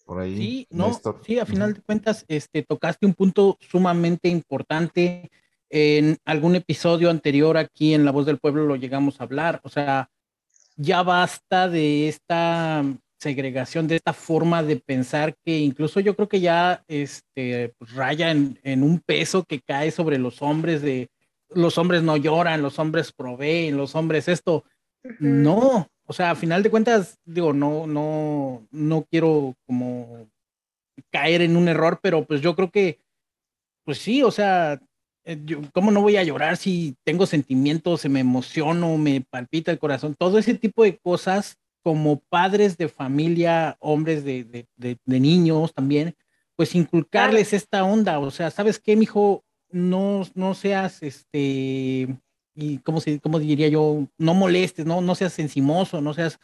[0.05, 0.37] Por ahí.
[0.37, 0.92] Sí, no,
[1.24, 5.31] sí, a final de cuentas, este, tocaste un punto sumamente importante.
[5.70, 9.61] En algún episodio anterior aquí en La Voz del Pueblo lo llegamos a hablar.
[9.64, 10.11] O sea,
[10.77, 12.85] ya basta de esta
[13.18, 18.31] segregación, de esta forma de pensar que incluso yo creo que ya este, pues, raya
[18.31, 21.09] en, un peso que cae sobre los hombres de
[21.50, 24.64] los hombres no lloran, los hombres proveen, los hombres esto.
[25.18, 30.28] No, o sea, a final de cuentas, digo, no, no, no quiero como
[31.11, 33.00] caer en un error, pero pues yo creo que,
[33.85, 34.80] pues sí, o sea,
[35.24, 35.38] eh,
[35.72, 40.14] ¿cómo no voy a llorar si tengo sentimientos, se me emociono, me palpita el corazón?
[40.14, 44.66] Todo ese tipo de cosas como padres de familia, hombres de,
[45.04, 46.14] niños también,
[46.57, 49.44] pues inculcarles esta onda, o sea, ¿sabes qué, mijo?
[49.74, 52.16] No, no seas, este,
[52.54, 56.38] y cómo, se, cómo diría yo, no molestes, no, no seas encimoso, no seas,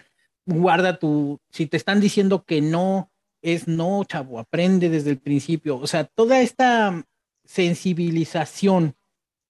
[0.44, 5.78] guarda tu, si te están diciendo que no, es no, chavo, aprende desde el principio,
[5.78, 7.06] o sea, toda esta
[7.44, 8.96] sensibilización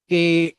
[0.07, 0.59] que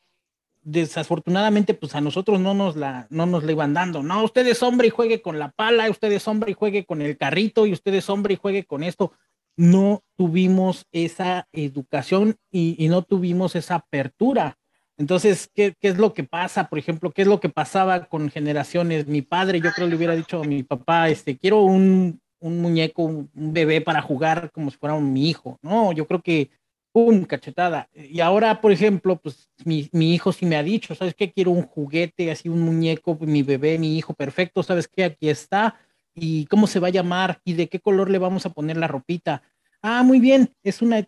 [0.62, 4.02] desafortunadamente, pues a nosotros no nos la, no nos la iban dando.
[4.02, 7.02] No, usted es hombre y juegue con la pala, usted es hombre y juegue con
[7.02, 9.12] el carrito, y usted es hombre y juegue con esto.
[9.56, 14.58] No tuvimos esa educación y, no tuvimos esa apertura.
[14.96, 16.68] Entonces, ¿qué, ¿qué, es lo que pasa?
[16.68, 19.06] Por ejemplo, ¿qué es lo que pasaba con generaciones?
[19.06, 23.02] Mi padre, yo creo le hubiera dicho a mi papá, este, quiero un, un muñeco,
[23.04, 25.58] un bebé para jugar como si fuera mi hijo.
[25.62, 26.50] No, yo creo que
[26.92, 27.24] ¡pum!
[27.24, 27.88] cachetada.
[27.94, 31.32] Y ahora, por ejemplo, pues mi, hijo sí me ha dicho, ¿sabes qué?
[31.32, 35.04] Quiero un juguete, así un muñeco, mi bebé, mi hijo, perfecto, ¿sabes qué?
[35.04, 35.76] Aquí está.
[36.14, 37.40] ¿Y cómo se va a llamar?
[37.44, 39.42] ¿Y de qué color le vamos a poner la ropita?
[39.80, 40.98] Ah, muy bien, es una,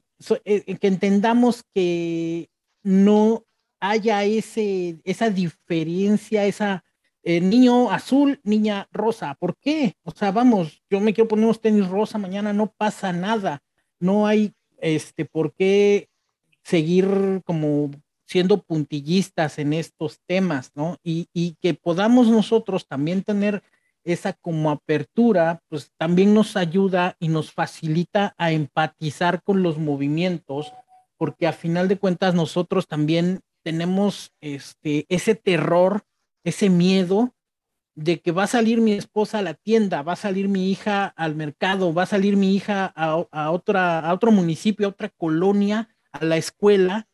[0.45, 2.49] eh, que entendamos que
[2.83, 3.45] no
[3.81, 6.85] haya ese, esa diferencia, esa
[7.23, 9.35] eh, niño azul, niña rosa.
[9.35, 9.95] ¿Por qué?
[10.03, 13.63] O sea, vamos, yo me quiero poner unos tenis rosa mañana, no pasa nada.
[13.99, 16.09] No hay este, ¿por qué
[16.63, 17.91] seguir como
[18.27, 20.99] siendo puntillistas en estos temas, ¿no?
[21.03, 23.63] Y, que podamos nosotros también tener
[24.05, 30.73] esa como apertura, pues también nos ayuda y nos facilita a empatizar con los movimientos,
[31.17, 36.03] porque a final de cuentas nosotros también tenemos este, ese terror,
[36.45, 37.35] ese miedo
[37.95, 41.07] de que va a salir mi esposa a la tienda, va a salir mi hija
[41.17, 45.89] al mercado, va a salir mi hija a, otra, a otro municipio, a otra colonia,
[46.13, 47.09] a la escuela,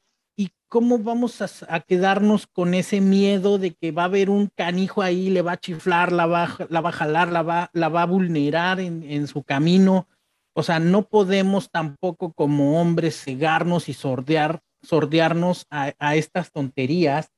[0.70, 5.28] cómo vamos a, quedarnos con ese miedo de que va a haber un canijo ahí,
[5.28, 8.06] le va a chiflar, la va, la va a jalar, la va, la va a
[8.06, 10.06] vulnerar en, su camino.
[10.54, 17.30] O sea, no podemos tampoco como hombres cegarnos y sordear, sordearnos a, a estas tonterías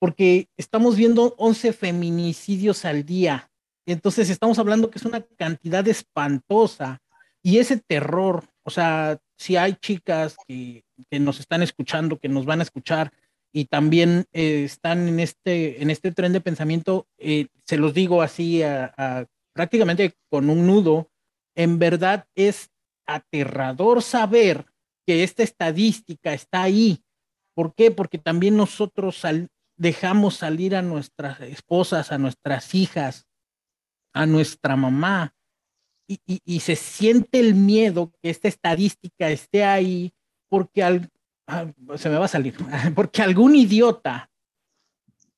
[0.00, 3.52] porque estamos viendo 11 feminicidios al día.
[3.86, 7.00] Entonces estamos hablando que es una cantidad espantosa
[7.40, 12.60] y ese terror, o sea, si hay chicas que, nos están escuchando, que nos van
[12.60, 13.10] a escuchar
[13.52, 18.20] y también eh, están en este, en este tren de pensamiento, eh, se los digo
[18.20, 18.60] así
[19.54, 21.10] prácticamente con un nudo,
[21.56, 22.70] en verdad es
[23.06, 24.66] aterrador saber
[25.06, 27.02] que esta estadística está ahí.
[27.54, 27.90] ¿Por qué?
[27.90, 29.22] Porque también nosotros
[29.76, 33.26] dejamos salir a nuestras esposas, a nuestras hijas,
[34.12, 35.34] a nuestra mamá,
[36.26, 40.12] y, se siente el miedo que esta estadística esté ahí
[40.48, 41.08] porque al,
[41.46, 42.54] ah, se me va a salir,
[42.96, 44.30] porque algún idiota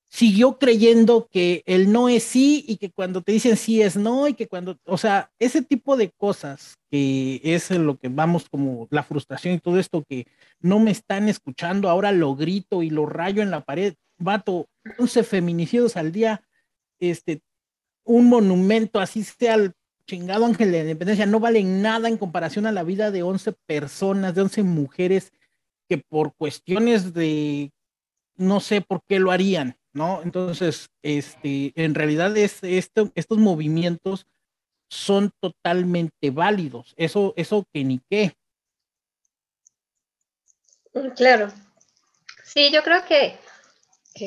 [0.08, 4.28] siguió creyendo que el no es sí y que cuando te dicen sí es no
[4.28, 8.88] y que cuando, o sea, ese tipo de cosas que es lo que vamos como
[8.90, 10.26] la frustración y todo esto que
[10.60, 15.22] no me están escuchando, ahora lo grito y lo rayo en la pared, vato, 11
[15.24, 16.42] feminicidios al día,
[17.00, 17.40] este,
[18.04, 19.56] un monumento, así sea
[20.12, 24.34] chingado ángel de independencia, no vale nada en comparación a la vida de 11 personas,
[24.34, 25.32] de 11 mujeres
[25.88, 27.72] que por cuestiones de,
[28.36, 30.20] no sé por qué lo harían, ¿no?
[30.22, 34.26] Entonces, este, en realidad es, este, estos movimientos
[34.90, 38.34] son totalmente válidos, eso, eso que ni qué.
[40.92, 41.50] Mm, claro.
[42.44, 43.38] Sí, yo creo que,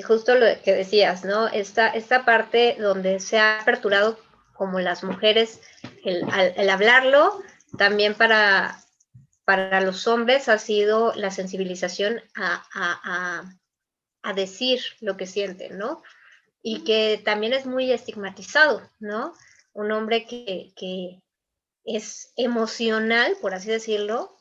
[0.01, 1.47] justo lo que decías, ¿no?
[1.47, 5.61] Esta, esta parte donde se ha aperturado como las mujeres
[6.03, 7.41] el, hablarlo,
[7.77, 8.81] también para,
[9.43, 13.43] para los hombres ha sido la sensibilización a,
[14.35, 16.01] decir lo que sienten, ¿no?
[16.63, 19.33] Y que también es muy estigmatizado, ¿no?
[19.73, 21.21] Un hombre que, que
[21.83, 24.35] es emocional, por así decirlo,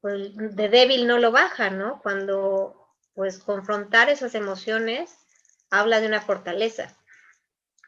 [0.00, 2.00] pues de débil no lo baja, ¿no?
[2.02, 5.18] Cuando pues confrontar esas emociones
[5.70, 6.96] habla de una fortaleza.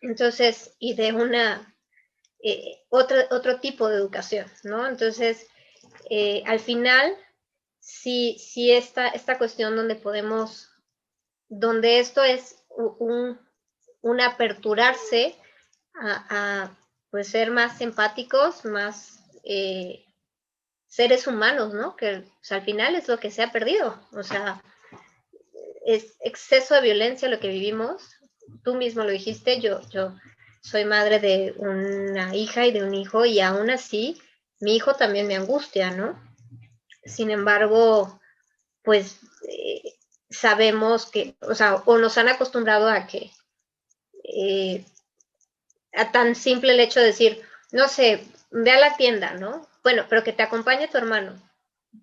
[0.04, 1.74] Entonces, y de una,
[2.42, 4.86] eh, otro, otro tipo de educación, ¿no?
[4.86, 5.46] Entonces,
[6.10, 7.16] eh, al final,
[7.80, 10.70] sí, sí esta, esta cuestión donde podemos,
[11.48, 13.40] donde esto es un,
[14.02, 15.34] un aperturarse
[15.94, 16.76] a,
[17.10, 20.04] pues ser más empáticos, más eh,
[20.86, 21.96] seres humanos, ¿no?
[21.96, 24.62] Que al final es lo que se ha perdido, o sea,
[25.86, 28.16] es exceso de violencia lo que vivimos.
[28.62, 30.14] Tú mismo lo dijiste, yo, yo
[30.60, 34.20] soy madre de una hija y de un hijo y aún así
[34.60, 36.18] mi hijo también me angustia, ¿no?
[37.04, 38.20] Sin embargo,
[38.82, 39.94] pues eh,
[40.30, 43.30] sabemos que, o sea, o nos han acostumbrado a que,
[44.24, 44.84] eh,
[45.92, 49.68] a tan simple el hecho de decir, no sé, ve a la tienda, ¿no?
[49.82, 51.40] Bueno, pero que te acompañe tu hermano.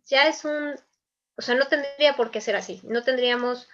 [0.06, 0.76] Ya es un,
[1.38, 2.80] o sea, no tendría por qué ser así.
[2.84, 3.68] No tendríamos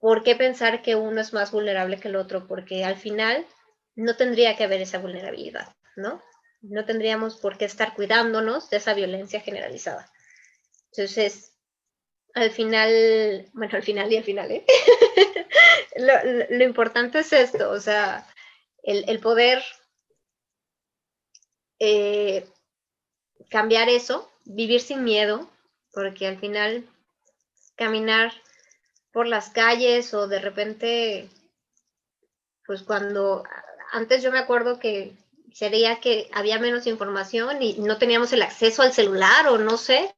[0.00, 3.46] por qué pensar que uno es más vulnerable que el otro, porque al final
[3.94, 6.22] no tendría que haber esa vulnerabilidad, ¿no?
[6.68, 10.10] no tendríamos por qué estar cuidándonos de esa violencia generalizada.
[10.92, 11.52] Entonces,
[12.34, 14.64] al final, bueno, al final y al final, ¿eh?
[16.50, 18.26] lo, importante es esto, o sea,
[18.82, 19.62] el, poder
[21.78, 22.46] eh,
[23.50, 25.50] cambiar eso, vivir sin miedo,
[25.92, 26.88] porque al final
[27.74, 28.32] caminar
[29.16, 31.30] por las calles o de repente,
[32.66, 33.44] pues cuando
[33.90, 35.16] antes yo me acuerdo que
[35.54, 40.14] sería que había menos información y no teníamos el acceso al celular o no sé.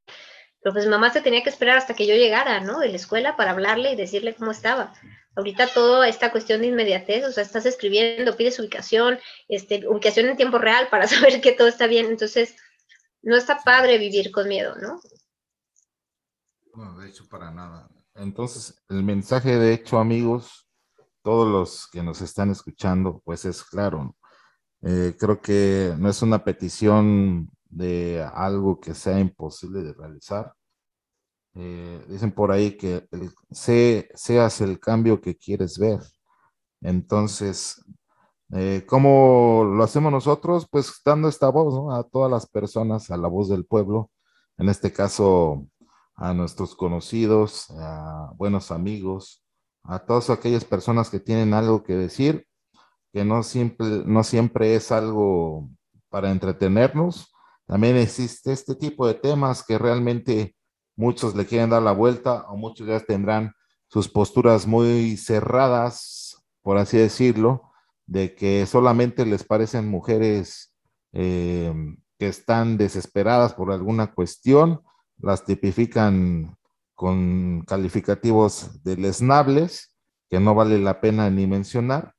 [0.61, 2.81] Pero pues mamá se tenía que esperar hasta que yo llegara, ¿no?
[2.81, 4.93] De la escuela para hablarle y decirle cómo estaba.
[5.37, 10.37] Ahorita toda esta cuestión de inmediatez, o sea, estás escribiendo, pides ubicación, este, ubicación en
[10.37, 12.07] tiempo real para saber que todo está bien.
[12.07, 12.57] Entonces,
[13.23, 15.01] no está padre vivir con miedo, ¿no?
[16.75, 17.89] No, de hecho, para nada.
[18.19, 20.69] Entonces, el mensaje, de hecho, amigos,
[21.23, 24.17] todos los que nos están escuchando, pues es claro,
[24.83, 30.53] eh, creo que no es una petición de algo que sea imposible de realizar.
[31.55, 36.01] Eh, dicen por ahí que el, seas el cambio que quieres ver.
[36.81, 37.85] Entonces,
[38.53, 40.67] eh, ¿cómo lo hacemos nosotros?
[40.71, 44.11] Pues dando esta voz a todas las personas, a la voz del pueblo,
[44.59, 45.67] en este caso
[46.19, 49.45] a nuestros conocidos, a buenos amigos,
[49.85, 52.47] a todas aquellas personas que tienen algo que decir
[53.13, 55.71] que no siempre, no siempre es algo
[56.11, 57.33] para entretenernos.
[57.67, 60.55] También existe este tipo de temas que realmente
[60.97, 63.53] muchos le quieren dar la vuelta o muchos ya tendrán
[63.89, 67.71] sus posturas muy cerradas, por así decirlo,
[68.07, 70.75] de que solamente les parecen mujeres
[71.13, 71.73] eh,
[72.19, 74.83] que están desesperadas por alguna cuestión,
[75.21, 76.57] las tipifican
[76.95, 79.95] con calificativos lesnables
[80.29, 82.15] que no vale la pena ni mencionar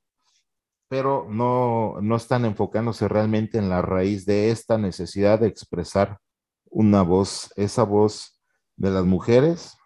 [0.90, 6.18] pero no, no están enfocándose realmente en la raíz de esta necesidad de expresar
[6.64, 8.42] una voz, esa voz
[8.74, 9.78] de las mujeres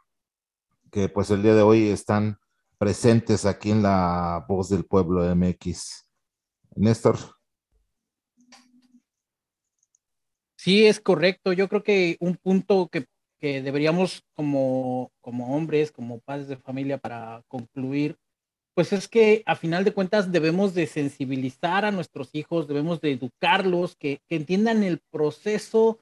[0.90, 2.38] que pues el día de hoy están
[2.78, 6.08] presentes aquí en la voz del pueblo MX.
[6.74, 7.18] Néstor.
[10.56, 11.52] Sí, es correcto.
[11.52, 13.06] Yo creo que un punto que,
[13.44, 18.16] que deberíamos como, como hombres, como padres de familia, para concluir,
[18.74, 23.12] pues es que a final de cuentas debemos de sensibilizar a nuestros hijos, debemos de
[23.12, 25.98] educarlos, que, entiendan el proceso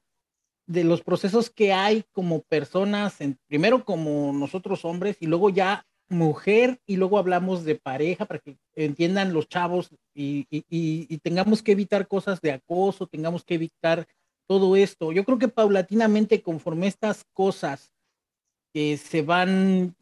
[0.69, 3.19] de los procesos que hay como personas,
[3.49, 8.57] primero como nosotros hombres y luego ya mujer y luego hablamos de pareja para que
[8.77, 14.07] entiendan los chavos y, y, tengamos que evitar cosas de acoso, tengamos que evitar
[14.47, 15.13] todo esto.
[15.13, 17.93] Yo creo que paulatinamente conforme estas cosas
[18.73, 19.95] que se van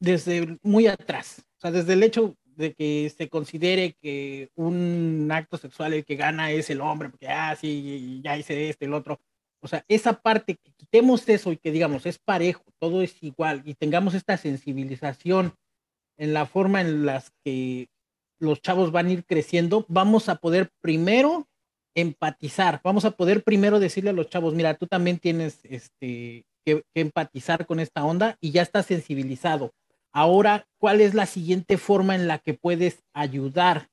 [0.00, 5.56] desde muy atrás, o sea, desde el hecho de que se considere que un acto
[5.56, 9.20] sexual el que gana es el hombre, porque ah, sí, ya hice este, el otro.
[9.60, 13.62] O sea, esa parte, que quitemos eso y que digamos, es parejo, todo es igual
[13.64, 15.54] y tengamos esta sensibilización
[16.16, 17.88] en la forma en las que
[18.40, 21.48] los chavos van a ir creciendo, vamos a poder primero
[22.00, 26.84] empatizar, vamos a poder primero decirle a los chavos, mira, tú también tienes este, que,
[26.94, 29.72] empatizar con esta onda y ya está sensibilizado.
[30.12, 33.88] Ahora, ¿cuál es la siguiente forma en la que puedes ayudar?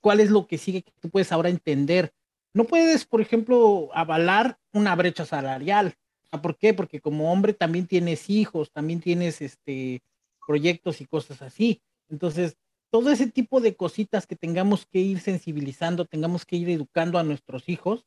[0.00, 2.12] ¿Cuál es lo que sigue que tú puedes ahora entender?
[2.52, 5.94] No puedes, por ejemplo, avalar una brecha salarial.
[6.42, 6.74] ¿Por qué?
[6.74, 10.02] Porque como hombre también tienes hijos, también tienes este,
[10.46, 11.80] proyectos y cosas así.
[12.08, 12.56] Entonces,
[12.94, 17.24] todo ese tipo de cositas que tengamos que ir sensibilizando, tengamos que ir educando a
[17.24, 18.06] nuestros hijos,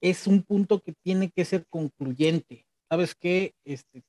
[0.00, 2.66] es un punto que tiene que ser concluyente.
[2.88, 3.54] ¿Sabes qué?
[3.64, 4.02] Este,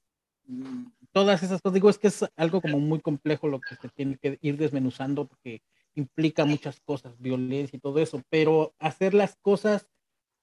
[0.48, 3.90] mm, todas esas cosas, digo, es que es algo como muy complejo lo que se
[3.90, 5.62] tiene que ir desmenuzando porque
[5.94, 9.88] implica muchas cosas, violencia y todo eso, pero hacer las cosas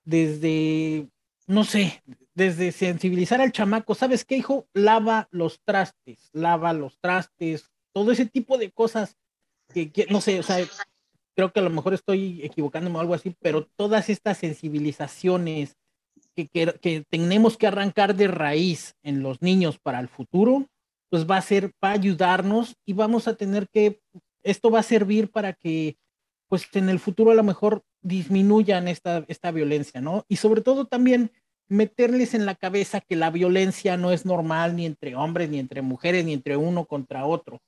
[0.05, 1.09] desde,
[1.49, 2.01] no sé,
[2.33, 4.69] desde sensibilizar al chamaco, ¿sabes qué, hijo?
[4.73, 9.17] Lava los trastes, lava los trastes, todo ese tipo de cosas
[9.75, 10.65] que, no sé, o sea,
[11.35, 15.77] creo que a lo mejor estoy equivocándome o algo así, pero todas estas sensibilizaciones
[16.35, 20.67] que, que, tenemos que arrancar de raíz en los niños para el futuro,
[21.11, 24.01] pues va a ser, va a ayudarnos y vamos a tener que,
[24.43, 25.97] esto va a servir para que,
[26.49, 30.25] pues en el futuro a lo mejor disminuyan esta, esta violencia, ¿no?
[30.29, 31.33] Y sobre todo también
[31.69, 35.83] meterles en la cabeza que la violencia no es normal ni entre hombres, ni entre
[35.83, 37.61] mujeres, ni entre uno contra otro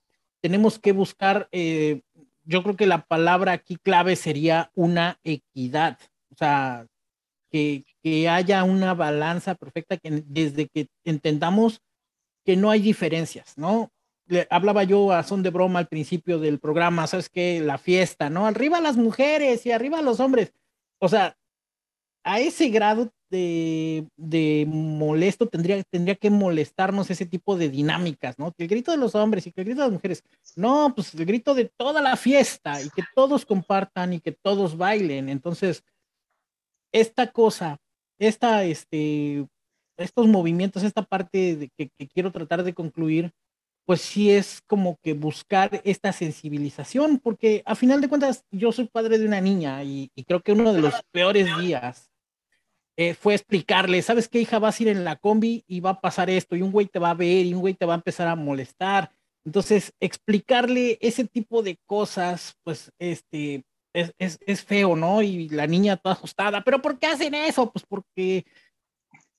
[0.47, 2.03] tenemos que buscar, eh,
[2.45, 5.99] yo creo que la palabra aquí clave sería una equidad,
[6.31, 6.87] o sea,
[7.51, 11.83] que, que haya una balanza perfecta, que desde que entendamos
[12.45, 13.91] que no hay diferencias, ¿no?
[14.29, 17.59] Le, hablaba yo a son de broma al principio del programa, ¿sabes qué?
[17.59, 18.47] La fiesta, ¿no?
[18.47, 20.53] Arriba las mujeres y arriba los hombres.
[21.01, 21.37] O sea,
[22.23, 28.53] a ese grado de, molesto tendría, tendría que molestarnos ese tipo de dinámicas, ¿no?
[28.53, 30.23] Que el grito de los hombres y que el grito de las mujeres,
[30.57, 34.77] no, pues el grito de toda la fiesta y que todos compartan y que todos
[34.77, 35.29] bailen.
[35.29, 35.85] Entonces,
[36.93, 37.79] esta cosa,
[38.19, 39.47] esta, este,
[39.97, 43.33] estos movimientos, esta parte de que, quiero tratar de concluir,
[43.85, 48.89] pues sí es como que buscar esta sensibilización, porque a final de cuentas yo soy
[48.89, 52.11] padre de una niña y creo que uno de los peores días
[52.97, 54.59] eh, fue explicarle, ¿sabes qué, hija?
[54.59, 56.99] Vas a ir en la combi y va a pasar esto, y un güey te
[56.99, 59.13] va a ver, y un güey te va a empezar a molestar.
[59.45, 65.23] Entonces, explicarle ese tipo de cosas, pues, este, es, es, es feo, ¿no?
[65.23, 67.71] Y la niña toda asustada, ¿pero por qué hacen eso?
[67.71, 68.47] Pues porque,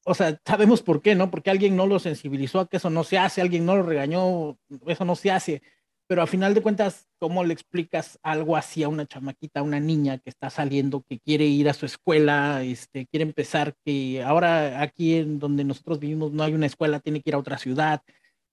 [0.05, 1.31] o sea, sabemos por qué, ¿no?
[1.31, 4.57] Porque alguien no lo sensibilizó a que eso no se hace, alguien no lo regañó,
[4.85, 5.61] eso no se hace
[6.07, 9.81] pero a final de cuentas, ¿cómo le explicas algo así a una chamaquita, a una
[9.81, 14.81] niña que está saliendo, que quiere ir a su escuela, este, quiere empezar, que ahora
[14.81, 18.01] aquí en donde nosotros vivimos no hay una escuela, tiene que ir a otra ciudad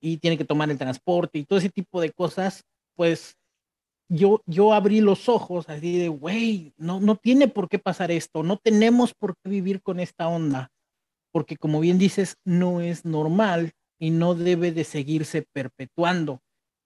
[0.00, 2.64] y tiene que tomar el transporte y todo ese tipo de cosas,
[2.96, 3.36] pues
[4.08, 8.42] yo, yo abrí los ojos así de, güey, no, no tiene por qué pasar esto,
[8.42, 10.72] no tenemos por qué vivir con esta onda,
[11.32, 16.40] porque como bien dices, no es normal y no debe de seguirse perpetuando.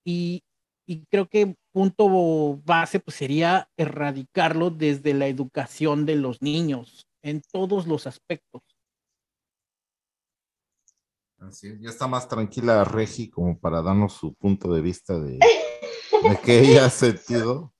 [0.04, 0.42] Y,
[0.88, 7.42] y creo que punto base pues, sería erradicarlo desde la educación de los niños en
[7.52, 8.62] todos los aspectos.
[11.38, 16.40] Así ya está más tranquila Regi como para darnos su punto de vista de, de
[16.42, 17.74] qué ella ha sentido.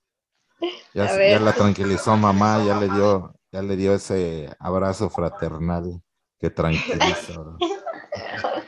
[0.93, 5.99] Ya, ya, la tranquilizó mamá, ya le dio, ya le dio ese abrazo fraternal
[6.39, 7.33] que tranquiliza.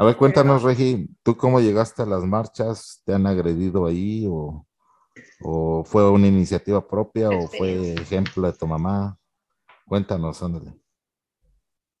[0.00, 3.02] A ver, cuéntanos, Regi, ¿tú cómo llegaste a las marchas?
[3.04, 4.64] ¿Te han agredido ahí o,
[5.84, 9.18] fue una iniciativa propia o fue ejemplo de tu mamá?
[9.86, 10.72] Cuéntanos, ándale.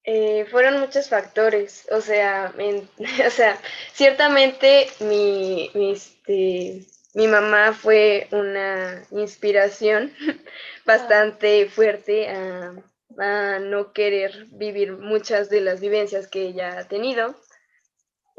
[0.04, 2.54] Eh, fueron muchos factores, o sea,
[3.26, 3.58] o sea
[3.92, 10.10] ciertamente mi, este, mi mamá fue una inspiración
[10.86, 12.72] bastante fuerte a,
[13.18, 17.36] a no querer vivir muchas de las vivencias que ella ha tenido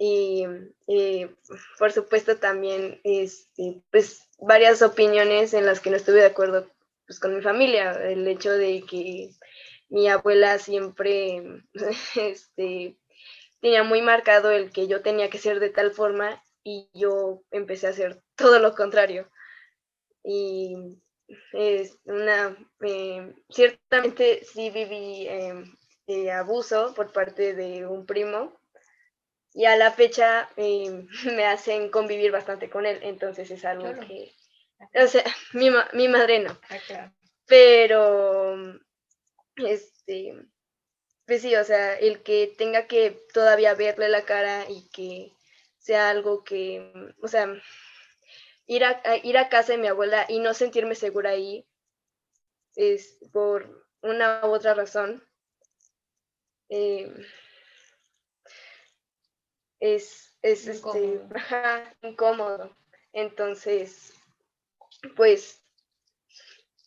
[0.03, 1.27] y,
[1.77, 6.67] por supuesto también este, pues varias opiniones en las que no estuve de acuerdo
[7.05, 9.29] pues, con mi familia, el hecho de que
[9.89, 11.63] mi abuela siempre
[12.15, 12.97] este,
[13.59, 17.85] tenía muy marcado el que yo tenía que ser de tal forma y yo empecé
[17.85, 19.29] a hacer todo lo contrario.
[20.23, 20.97] Y
[21.53, 25.77] es una, eh, ciertamente sí viví em,
[26.07, 28.61] eh, abuso por parte de un primo
[29.53, 34.31] y a la fecha eh, me hacen convivir bastante con él, entonces es algo que,
[34.95, 35.23] o sea,
[35.53, 37.11] mi, mi madre no, ah,
[37.45, 38.55] pero,
[39.57, 40.35] este,
[41.25, 45.33] pues sí, o sea, el que tenga que todavía verle la cara y que
[45.77, 46.91] sea algo que,
[47.21, 47.47] o sea,
[48.67, 51.67] ir a, ir a casa de mi abuela y no sentirme segura ahí
[52.75, 55.23] es por una u otra razón.
[56.69, 57.13] Eh,
[59.82, 61.19] es, es este,
[62.03, 62.73] incómodo.
[63.11, 64.13] Entonces,
[65.17, 65.61] pues,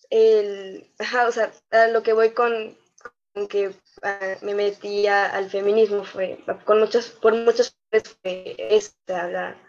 [0.08, 0.90] el,
[1.26, 2.78] o sea, a lo que voy con,
[3.50, 9.60] que ah, me metía al feminismo fue, con muchos, por muchos fue esta, la,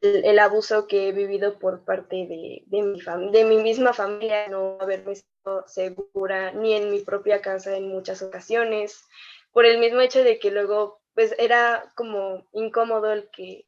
[0.00, 3.00] el, abuso que he vivido por parte de, de, mi
[3.32, 8.22] de mi misma familia, no haberme sido segura ni en mi propia casa en muchas
[8.22, 9.04] ocasiones,
[9.52, 13.66] por el mismo hecho de que luego, pues era como incómodo el que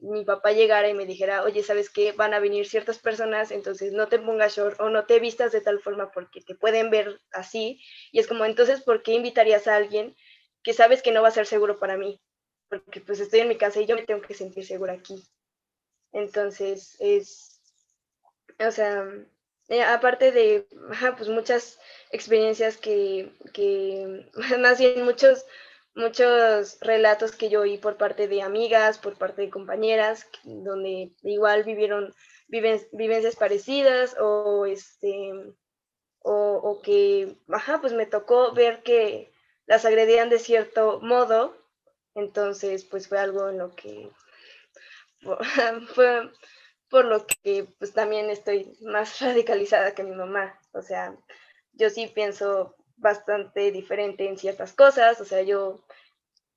[0.00, 2.12] mi papá llegara y me dijera, oye, ¿sabes qué?
[2.12, 5.60] Van a venir ciertas personas, entonces no te pongas short o no te vistas de
[5.60, 7.80] tal forma porque te pueden ver así.
[8.12, 10.16] Y es como, entonces, ¿por qué invitarías a alguien
[10.62, 12.20] que sabes que no va a ser seguro para mí?
[12.68, 15.22] Porque pues estoy en mi casa y yo me tengo que sentir segura aquí.
[16.12, 17.60] Entonces, es,
[18.58, 19.06] o sea,
[19.68, 20.66] eh, aparte de,
[21.16, 21.78] pues muchas
[22.10, 25.44] experiencias que, que, más bien muchos
[25.96, 31.64] muchos relatos que yo oí por parte de amigas, por parte de compañeras, donde igual
[31.64, 32.14] vivieron
[32.48, 35.32] vivencias parecidas o este
[36.28, 39.32] o, que ajá, pues me tocó ver que
[39.66, 41.56] las agredían de cierto modo,
[42.14, 44.10] entonces pues fue algo en lo que
[45.94, 46.30] fue
[46.90, 51.16] por lo que pues también estoy más radicalizada que mi mamá, o sea,
[51.72, 55.84] yo sí pienso bastante diferente en ciertas cosas, o sea, yo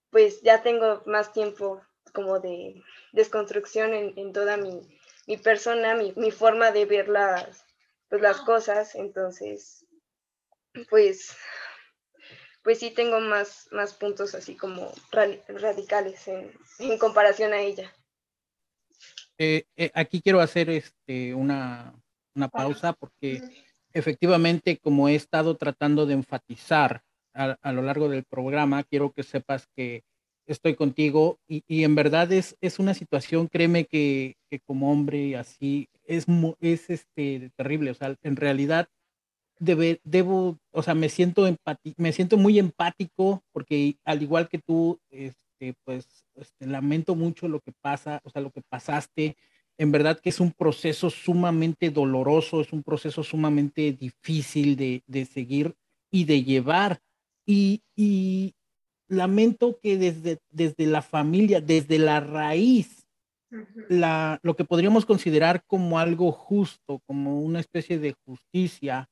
[0.09, 1.81] pues ya tengo más tiempo
[2.13, 2.81] como de
[3.11, 4.81] desconstrucción en, toda mi,
[5.37, 7.65] persona, mi, forma de ver las,
[8.09, 9.85] pues, las cosas, entonces,
[10.89, 11.35] pues,
[12.63, 17.93] pues sí tengo más, más puntos así como radicales en, comparación a ella.
[19.37, 21.93] Eh, eh, aquí quiero hacer este, una,
[22.35, 23.41] una pausa porque
[23.93, 27.01] efectivamente, como he estado tratando de enfatizar
[27.33, 30.03] a, lo largo del programa, quiero que sepas que
[30.45, 35.37] estoy contigo y, y en verdad es, es una situación, créeme que, que como hombre
[35.37, 36.25] así es,
[36.59, 38.89] es este, terrible, o sea, en realidad
[39.59, 41.47] debe, debo, o sea, me siento,
[41.97, 47.59] me siento muy empático porque al igual que tú, este, pues este, lamento mucho lo
[47.59, 49.37] que pasa, o sea, lo que pasaste,
[49.79, 55.73] en verdad que es un proceso sumamente doloroso, es un proceso sumamente difícil de, seguir
[56.11, 57.01] y de llevar.
[57.45, 57.81] Y,
[59.07, 63.07] lamento que desde, desde la familia, desde la raíz,
[63.87, 69.09] la, lo que podríamos considerar como algo justo, como una especie de justicia,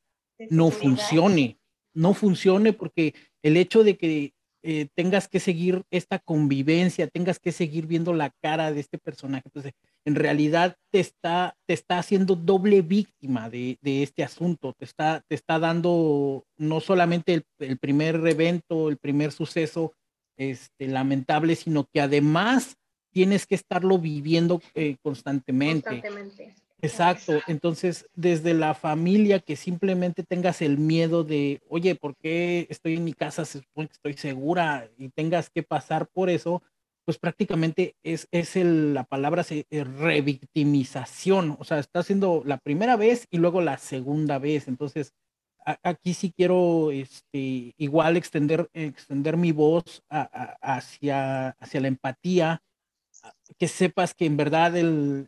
[0.49, 1.57] no funcione.
[1.95, 4.33] No funcione porque el hecho de que
[4.69, 9.49] eh, tengas que seguir esta convivencia, tengas que seguir viendo la cara de este personaje,
[9.53, 15.23] pues en realidad te está, te está haciendo doble víctima de, este asunto, te está,
[15.29, 19.93] te está dando no solamente el, primer evento, el primer suceso
[20.35, 22.75] este, lamentable, sino que además
[23.13, 25.87] tienes que estarlo viviendo eh, constantemente.
[25.87, 26.66] Constantemente.
[26.81, 27.33] Exacto.
[27.47, 33.03] Entonces, desde la familia, que simplemente tengas el miedo de, oye, ¿por qué estoy en
[33.03, 33.45] mi casa?
[33.45, 36.61] Se supone que estoy segura y tengas que pasar por eso,
[37.03, 42.95] pues prácticamente es, es la palabra se, eh, revictimización, o sea, está haciendo la primera
[42.95, 44.67] vez y luego la segunda vez.
[44.67, 45.13] Entonces,
[45.83, 52.61] aquí sí quiero este, igual extender, extender mi voz hacia, hacia la empatía,
[53.57, 55.27] que sepas que en verdad el,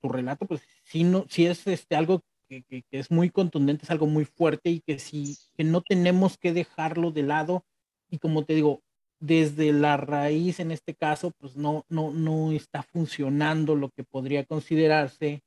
[0.00, 0.62] tu relato, pues
[0.94, 4.70] sí, no, sí es este, algo que, que, es muy contundente, es algo muy fuerte
[4.70, 7.64] y que sí, que no tenemos que dejarlo de lado.
[8.08, 8.80] Y como te digo,
[9.18, 14.44] desde la raíz, en este caso, pues no, no, no está funcionando lo que podría
[14.44, 15.42] considerarse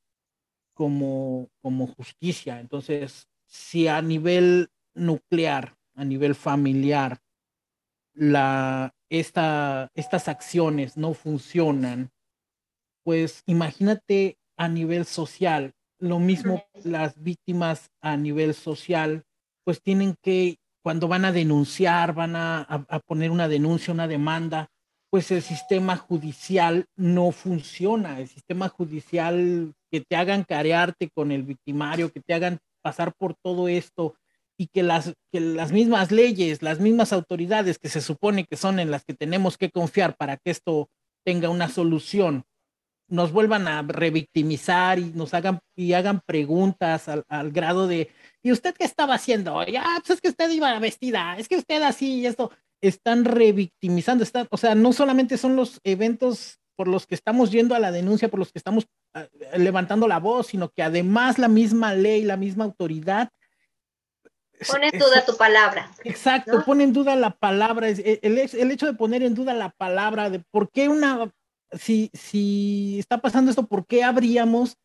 [0.73, 2.59] como, como justicia.
[2.59, 7.19] Entonces, si a nivel nuclear, a nivel familiar,
[8.13, 12.11] la, esta, estas acciones no funcionan,
[13.03, 19.23] pues imagínate a nivel social, lo mismo las víctimas a nivel social,
[19.63, 24.69] pues tienen que cuando van a denunciar, van a, poner una denuncia, una demanda,
[25.09, 28.21] pues el sistema judicial no funciona.
[28.21, 33.35] El sistema judicial que te hagan carearte con el victimario, que te hagan pasar por
[33.35, 34.15] todo esto
[34.57, 38.79] y que las, que las mismas leyes, las mismas autoridades que se supone que son
[38.79, 40.89] en las que tenemos que confiar para que esto
[41.25, 42.45] tenga una solución,
[43.07, 48.09] nos vuelvan a revictimizar y nos hagan y hagan preguntas al, al grado de
[48.43, 49.63] ¿y usted qué estaba haciendo?
[49.65, 52.51] Ya, pues es que usted iba vestida, es que usted así y esto,
[52.81, 57.73] están revictimizando, están, o sea, no solamente son los eventos por los que estamos yendo
[57.73, 58.85] a la denuncia, por los que estamos
[59.15, 59.25] ah,
[59.57, 63.29] levantando la voz, sino que además la misma ley, la misma autoridad
[64.65, 65.91] Pone en duda tu palabra.
[66.03, 67.89] Exacto, pone en duda la palabra.
[67.89, 71.31] El, el, hecho de poner en duda la palabra, de por qué una,
[71.71, 74.77] si, si está pasando esto, ¿por qué habríamos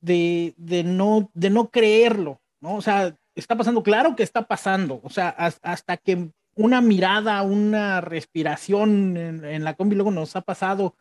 [0.00, 2.40] de, de, no, de no creerlo?
[2.60, 2.76] ¿no?
[2.76, 5.00] O sea, está pasando, claro que está pasando.
[5.02, 10.96] O sea, hasta que una mirada, una respiración en, la combi luego nos ha pasado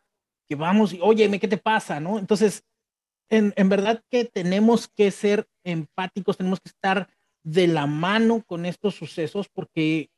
[0.47, 1.99] que vamos y, oye, ¿qué te pasa?
[1.99, 2.19] ¿no?
[2.19, 2.63] Entonces,
[3.29, 7.09] en, en verdad que tenemos que ser empáticos, tenemos que estar
[7.43, 10.09] de la mano con estos sucesos porque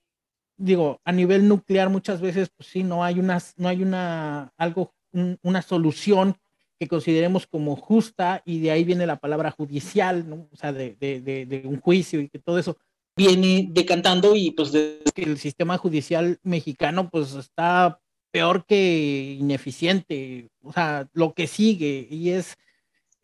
[0.57, 4.93] digo, a nivel nuclear muchas veces pues sí no hay una no hay una algo
[5.11, 6.37] una solución
[6.79, 10.47] que consideremos como justa y de ahí viene la palabra judicial, ¿no?
[10.51, 12.77] O sea, de, un juicio y que todo eso
[13.15, 17.99] viene decantando y pues el sistema judicial mexicano pues está
[18.31, 22.57] peor que ineficiente, o sea, lo que sigue y es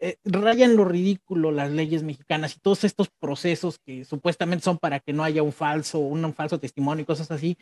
[0.06, 5.00] eh, rayan lo ridículo las leyes mexicanas y todos estos procesos que supuestamente son para
[5.00, 7.58] que no haya un falso, un, falso testimonio y cosas así,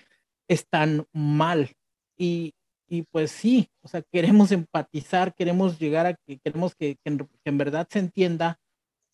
[0.47, 1.69] están mal.
[2.17, 2.55] Y,
[2.91, 7.87] y, pues sí, o sea, queremos empatizar, queremos llegar a que, queremos que, en, verdad
[7.89, 8.59] se entienda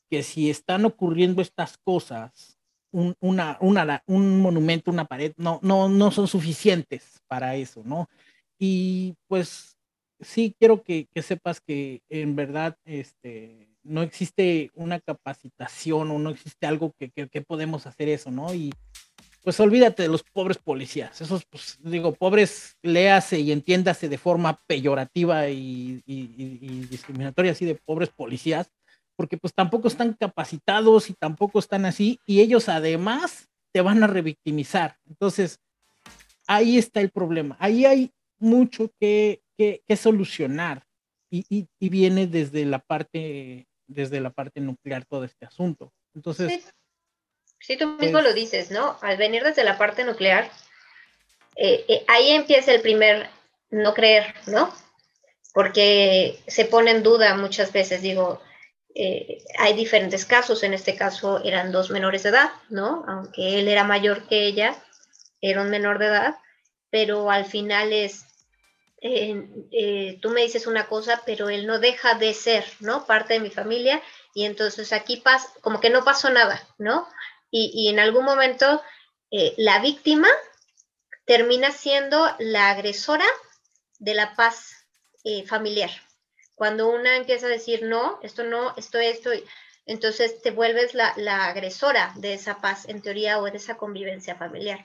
[0.10, 2.58] que si están ocurriendo estas cosas,
[2.92, 8.10] un, una, una, un monumento, una pared, no, no, no son suficientes para eso, ¿no?
[8.58, 9.78] Y pues
[10.22, 16.66] sí quiero que, sepas que en verdad este, no existe una capacitación o no existe
[16.66, 18.56] algo que, podemos hacer eso, ¿no?
[18.56, 18.74] Y
[19.48, 24.62] pues olvídate de los pobres policías, esos, pues digo, pobres, léase y entiéndase de forma
[24.68, 26.04] peyorativa y,
[26.90, 28.70] discriminatoria, así de pobres policías,
[29.16, 34.08] porque pues tampoco están capacitados y tampoco están así, y ellos además te van a
[34.08, 34.98] revictimizar.
[35.08, 35.62] Entonces,
[36.46, 40.84] ahí está el problema, ahí hay mucho que que, solucionar
[41.32, 45.94] y, viene desde la parte desde la parte nuclear todo este asunto.
[46.14, 46.74] Entonces,
[47.78, 48.98] tú mismo lo dices, ¿no?
[49.02, 50.50] Al venir desde la parte nuclear,
[51.56, 53.30] eh, eh, ahí empieza el primer
[53.72, 54.74] no creer, ¿no?
[55.54, 58.42] Porque se pone en duda muchas veces, digo,
[58.94, 63.04] eh, hay diferentes casos, en este caso eran dos menores de edad, ¿no?
[63.08, 64.76] Aunque él era mayor que ella,
[65.42, 66.36] era un menor de edad,
[66.90, 68.26] pero al final es,
[70.22, 73.06] tú me dices una cosa, pero él no deja de ser, ¿no?
[73.06, 74.02] Parte de mi familia
[74.34, 77.08] y entonces aquí pasa, como que no pasó nada, ¿no?
[77.50, 78.82] Y, en algún momento
[79.32, 80.28] eh, la víctima
[81.26, 83.26] termina siendo la agresora
[84.00, 84.88] de la paz
[85.24, 85.90] eh, familiar.
[86.56, 89.32] Cuando una empieza a decir, no, esto no, esto, esto,
[89.86, 94.36] entonces te vuelves la, la agresora de esa paz en teoría o de esa convivencia
[94.36, 94.84] familiar.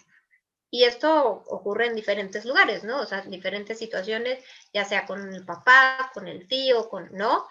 [0.75, 3.01] Y esto ocurre en diferentes lugares, ¿no?
[3.01, 4.43] O sea, en diferentes situaciones,
[4.73, 7.47] ya sea con el papá, con el tío, con, ¿no?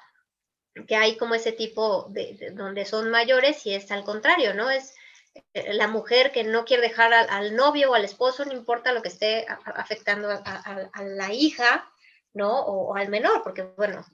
[0.88, 4.72] Que hay como ese tipo de, donde son mayores y es al contrario, ¿no?
[4.72, 4.95] Es
[5.54, 9.10] la mujer que no quiere dejar al, novio o al esposo, no importa lo que
[9.10, 11.90] esté afectando a, la hija,
[12.34, 12.60] ¿no?
[12.60, 14.06] O, al menor, porque, bueno,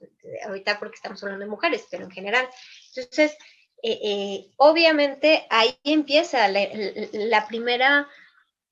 [0.45, 2.47] ahorita porque estamos hablando de mujeres, pero en general.
[2.95, 3.37] Entonces,
[3.83, 8.07] eh, eh, obviamente ahí empieza la primera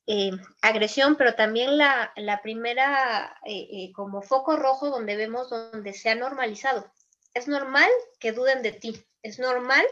[0.07, 0.31] eh,
[0.61, 6.15] agresión, pero también la, primera eh, eh, como foco rojo donde vemos donde se ha
[6.15, 6.91] normalizado.
[7.33, 7.89] Es normal
[8.19, 9.83] que duden de ti, es normal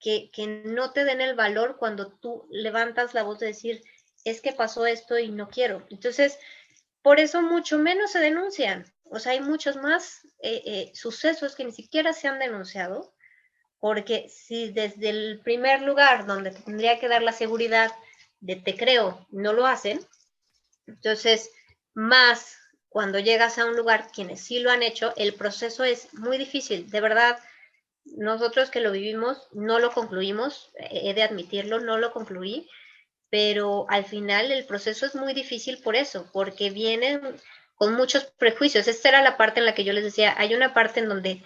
[0.00, 0.30] que,
[0.64, 3.82] no te den el valor cuando tú levantas la voz de decir,
[4.24, 5.86] es que pasó esto y no quiero.
[5.90, 6.38] Entonces,
[7.02, 8.84] por eso mucho menos se denuncian.
[9.04, 10.22] O sea, hay muchos más
[10.94, 13.14] sucesos que ni siquiera se han denunciado,
[13.80, 17.92] porque si desde el primer lugar donde tendría que dar la seguridad
[18.40, 20.00] de te creo no lo hacen,
[20.86, 21.50] entonces
[21.94, 22.56] más
[22.94, 26.88] cuando llegas a un lugar, quienes sí lo han hecho, el proceso es muy difícil,
[26.90, 27.38] de verdad.
[28.04, 32.68] Nosotros que lo vivimos no lo concluimos, he de admitirlo, no lo concluí,
[33.30, 37.20] pero al final el proceso es muy difícil por eso, porque vienen
[37.74, 38.86] con muchos prejuicios.
[38.86, 41.42] Esta era la parte en la que yo les decía, hay una parte en donde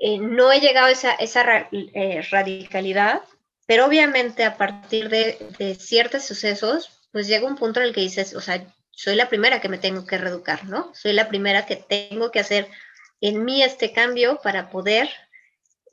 [0.00, 3.22] eh, no he llegado a esa, esa eh, radicalidad,
[3.66, 8.34] pero obviamente a partir de, ciertos sucesos, pues llega un punto en el que dices,
[8.34, 10.94] o sea, soy la primera que me tengo que reeducar, ¿no?
[10.94, 12.68] Soy la primera que tengo que hacer
[13.20, 15.08] en mí este cambio para poder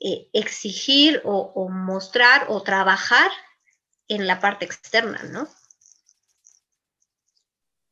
[0.04, 3.30] eh, exigir o, mostrar o trabajar
[4.08, 5.48] en la parte externa, ¿no?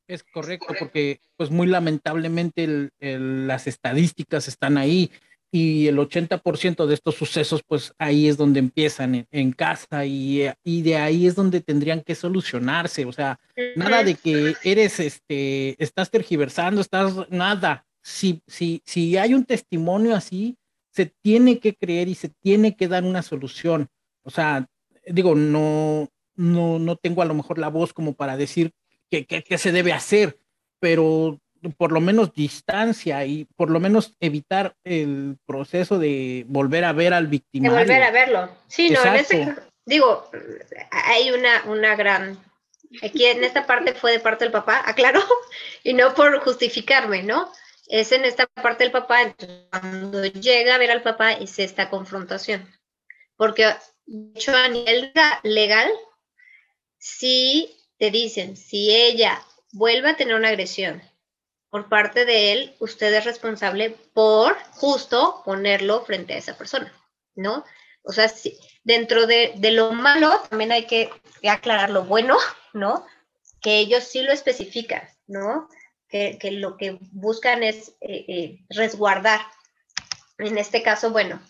[0.09, 5.13] Es correcto, porque pues muy lamentablemente las estadísticas están ahí
[5.53, 10.97] y el 80% de estos sucesos, pues ahí es donde empiezan en, casa y, de
[10.97, 13.05] ahí es donde tendrían que solucionarse.
[13.05, 13.39] O sea,
[13.77, 17.85] nada de que eres, este, estás tergiversando, estás, nada.
[18.03, 20.57] Si, si, si hay un testimonio así,
[20.91, 23.89] se tiene que creer y se tiene que dar una solución.
[24.23, 24.67] O sea,
[25.07, 28.73] digo, no, no, no tengo a lo mejor la voz como para decir
[29.11, 30.39] qué, qué, se debe hacer,
[30.79, 31.39] pero
[31.77, 37.13] por lo menos distancia y por lo menos evitar el proceso de volver a ver
[37.13, 37.77] al victimario.
[37.77, 38.51] De volver a verlo.
[38.67, 40.31] Sí, no, en este, digo,
[40.91, 42.39] hay una, una gran,
[43.03, 45.21] aquí en esta parte fue de parte del papá, aclaro,
[45.85, 47.53] y no por justificarme, ¿no?
[47.91, 49.35] Es en esta parte del papá,
[49.71, 52.73] cuando llega a ver al papá es esta confrontación.
[53.37, 53.75] Porque,
[54.07, 55.13] de hecho, a nivel
[55.43, 55.91] legal,
[56.99, 61.03] si te dicen, si ella vuelve a tener una agresión
[61.69, 66.93] por parte de él, usted es responsable por justo ponerlo frente a esa persona,
[67.35, 67.65] ¿no?
[68.03, 71.11] O sea, si, dentro de, lo malo también hay que,
[71.49, 72.39] aclarar lo bueno,
[72.73, 73.05] ¿no?
[73.61, 75.69] Que ellos sí lo especifican, ¿no?
[76.11, 79.41] Que, lo que buscan es eh, eh, resguardar.
[80.39, 81.41] En este caso, bueno,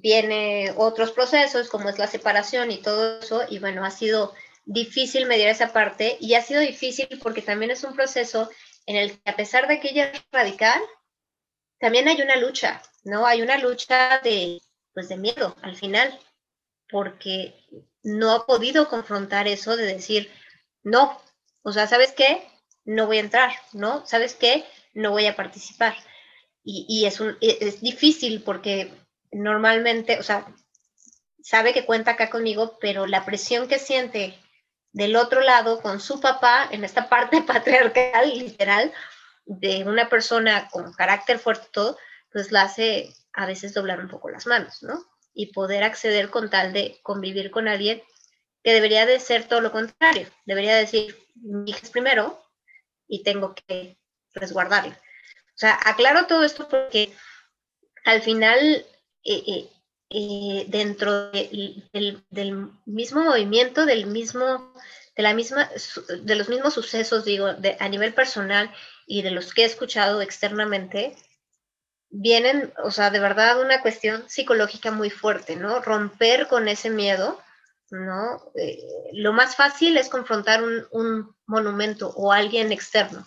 [0.00, 5.26] viene otros procesos como es la separación y todo eso, y bueno, ha sido difícil
[5.26, 8.50] medir esa parte y ha sido difícil porque también es un proceso
[8.86, 10.80] en el que a pesar de que ella es radical,
[11.78, 13.26] también hay una lucha, ¿no?
[13.26, 14.60] Hay una lucha de,
[14.94, 16.18] pues de miedo al final,
[16.88, 17.54] porque
[18.02, 20.30] no ha podido confrontar eso de decir,
[20.82, 21.20] no,
[21.62, 22.46] o sea, ¿sabes qué?
[22.86, 24.06] No voy a entrar, ¿no?
[24.06, 24.64] ¿Sabes qué?
[24.94, 25.94] No voy a participar.
[26.68, 28.92] Y, es, un, e, es difícil porque
[29.30, 30.46] normalmente, o sea,
[31.40, 34.36] sabe que cuenta acá conmigo, pero la presión que siente
[34.92, 38.92] del otro lado con su papá en esta parte patriarcal, literal,
[39.44, 41.98] de una persona con carácter fuerte todo,
[42.32, 45.04] pues la hace a veces doblar un poco las manos, ¿no?
[45.34, 48.02] Y poder acceder con tal de convivir con alguien
[48.64, 52.45] que debería de ser todo lo contrario, debería decir, mi hija es primero
[53.08, 53.98] y tengo que
[54.34, 54.98] resguardarla.
[55.56, 57.14] O sea, aclaro todo esto porque
[58.04, 58.58] al final
[59.24, 59.68] eh, eh,
[60.10, 64.72] eh, dentro del, mismo movimiento, del mismo,
[65.16, 65.68] de, la misma,
[66.22, 67.48] de los mismos sucesos, digo,
[67.78, 68.72] a nivel personal
[69.06, 71.16] y de los que he escuchado externamente,
[72.08, 75.80] vienen, o sea, de verdad una cuestión psicológica muy fuerte, ¿no?
[75.80, 77.40] Romper con ese miedo,
[77.90, 78.52] ¿no?
[78.54, 83.24] Eh, lo más fácil es confrontar un, un monumento o alguien externo,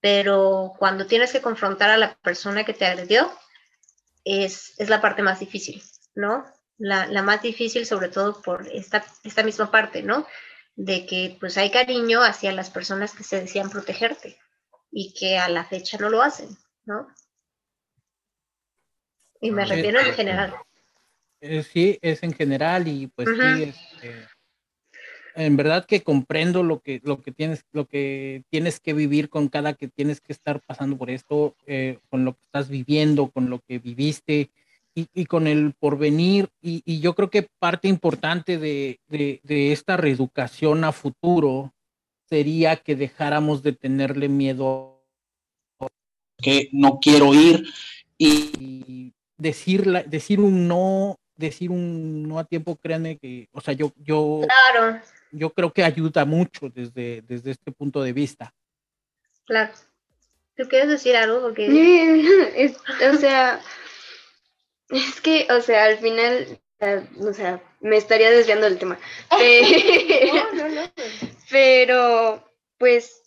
[0.00, 3.30] pero cuando tienes que confrontar a la persona que te agredió,
[4.24, 5.82] es, es la parte más difícil.
[6.16, 6.44] ¿no?
[6.78, 10.26] La, más difícil, sobre todo por esta, esta misma parte, ¿no?
[10.74, 14.38] De que pues hay cariño hacia las personas que se decían protegerte
[14.90, 16.48] y que a la fecha no lo hacen,
[16.84, 17.06] ¿no?
[19.40, 20.54] Y me refiero en general.
[21.48, 24.26] Eh, sí, es en general y pues sí, este,
[25.36, 29.48] en verdad que comprendo lo que, lo que tienes, lo que tienes que vivir con
[29.48, 33.50] cada que tienes que estar pasando por esto, eh, con lo que estás viviendo, con
[33.50, 34.50] lo que viviste,
[34.94, 36.48] y, con el porvenir.
[36.62, 38.98] Y, yo creo que parte importante de,
[39.48, 41.74] esta reeducación a futuro
[42.30, 45.04] sería que dejáramos de tenerle miedo
[46.38, 47.66] que no quiero ir
[48.16, 53.92] y decir, decir un no, decir un no a tiempo, créanme que, o sea, yo,
[53.96, 54.42] yo,
[55.32, 58.54] yo creo que ayuda mucho desde, desde este punto de vista.
[59.44, 59.72] Claro.
[60.56, 61.42] ¿Tú quieres decir algo?
[61.42, 61.68] Porque...
[63.12, 63.60] o sea,
[64.90, 66.60] es que, o sea, al final,
[67.20, 68.98] o sea, me estaría desviando del tema.
[71.50, 73.22] Pero, pues,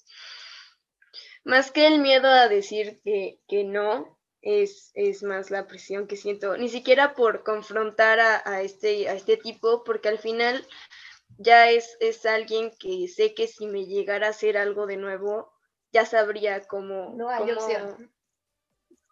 [1.44, 6.58] más que el miedo a decir que, no, es, es, más la presión que siento,
[6.58, 10.66] ni siquiera por confrontar a, este, a este tipo, porque al final
[11.38, 15.52] ya es, es alguien que sé que si me llegara a hacer algo de nuevo,
[15.92, 17.14] ya sabría cómo...
[17.16, 18.12] No hay opción.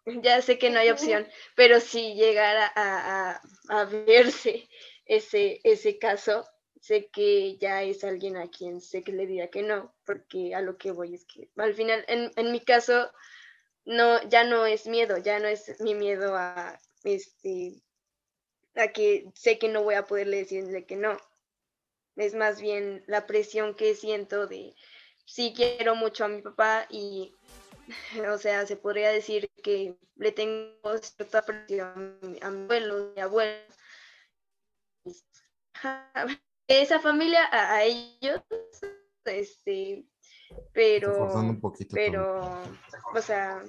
[0.22, 1.26] ya sé que no hay opción,
[1.56, 4.68] pero si llegara a, verse
[5.04, 6.46] ese, ese caso,
[6.80, 10.60] sé que ya es alguien a quien sé que le diría que no, porque a
[10.60, 13.10] lo que voy es que al final, en, en mi caso,
[13.88, 17.82] no, ya no es miedo, ya no es mi miedo a, este,
[18.74, 21.16] a que sé que no voy a poderle decirle que no.
[22.14, 24.74] Es más bien la presión que siento de,
[25.24, 27.34] sí quiero mucho a mi papá y
[28.30, 33.64] o sea, se podría decir que le tengo cierta presión a mi abuelo, mi abuela.
[36.68, 38.42] Esa familia, a, ellos,
[39.24, 40.04] este,
[40.72, 41.28] pero,
[41.92, 42.62] pero,
[43.14, 43.62] o sea,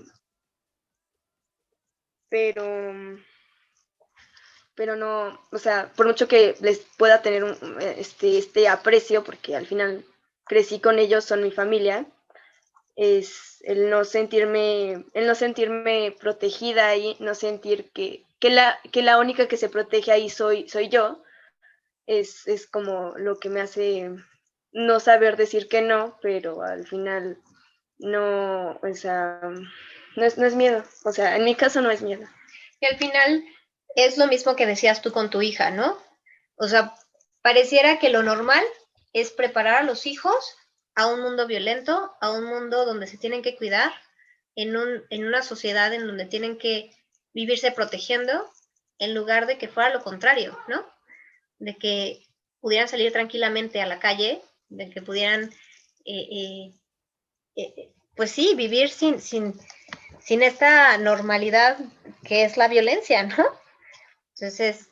[2.29, 2.63] pero,
[4.75, 9.55] pero no, o sea, por mucho que les pueda tener un, este, este aprecio, porque
[9.55, 10.05] al final
[10.45, 12.05] crecí con ellos, son mi familia,
[12.95, 19.01] es el no sentirme, el no sentirme protegida ahí, no sentir que, que, la, que
[19.01, 21.23] la única que se protege ahí soy, soy yo,
[22.07, 24.11] es, es como lo que me hace
[24.71, 27.41] no saber decir que no, pero al final
[27.97, 29.41] no, o sea,
[30.15, 32.27] no es, no es miedo, o sea, en mi caso no es miedo.
[32.79, 33.43] Y al final
[33.95, 35.97] es lo mismo que decías tú con tu hija, ¿no?
[36.55, 36.95] O sea,
[37.41, 38.63] pareciera que lo normal
[39.13, 40.55] es preparar a los hijos
[40.95, 43.91] a un mundo violento, a un mundo donde se tienen que cuidar,
[44.55, 46.91] en, un, en una sociedad en donde tienen que
[47.33, 48.49] vivirse protegiendo,
[48.97, 50.85] en lugar de que fuera lo contrario, ¿no?
[51.57, 52.27] De que
[52.59, 55.51] pudieran salir tranquilamente a la calle, de que pudieran,
[56.05, 56.73] eh, eh,
[57.55, 59.53] eh, pues sí, vivir sin, sin,
[60.19, 61.77] sin esta normalidad
[62.23, 63.45] que es la violencia, ¿no?
[64.35, 64.89] Entonces,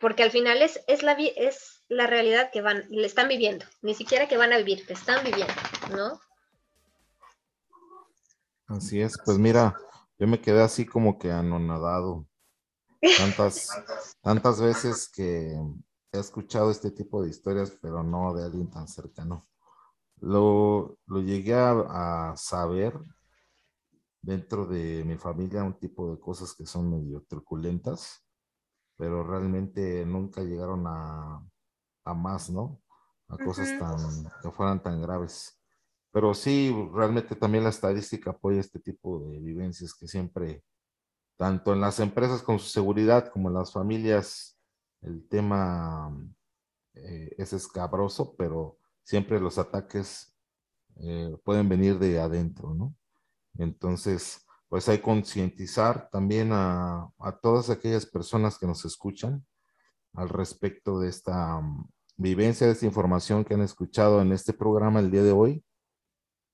[0.00, 3.94] porque al final es, es, la, es la realidad que van, le están viviendo, ni
[3.94, 5.54] siquiera que van a vivir, que están viviendo,
[5.90, 6.20] ¿no?
[8.68, 9.76] Así es, pues mira,
[10.18, 12.26] yo me quedé así como que anonadado.
[13.18, 13.68] Tantas,
[14.22, 15.54] tantas veces que
[16.12, 19.46] he escuchado este tipo de historias, pero no de alguien tan cercano.
[20.20, 22.98] Lo, lo llegué a, a saber
[24.22, 28.26] dentro de mi familia, un tipo de cosas que son medio truculentas
[28.96, 31.42] pero realmente nunca llegaron a,
[32.04, 32.80] a más, ¿no?
[33.28, 33.98] A cosas tan,
[34.42, 35.60] que fueran tan graves.
[36.12, 40.64] Pero sí, realmente también la estadística apoya este tipo de vivencias que siempre,
[41.36, 44.55] tanto en las empresas con su seguridad como en las familias,
[45.02, 46.16] el tema
[46.94, 50.34] eh, es escabroso, pero siempre los ataques
[50.96, 52.94] eh, pueden venir de adentro, ¿no?
[53.58, 57.10] Entonces, pues hay concientizar también a,
[57.42, 59.44] todas aquellas personas que nos escuchan
[60.14, 65.00] al respecto de esta mm, vivencia, de esta información que han escuchado en este programa
[65.00, 65.64] el día de hoy.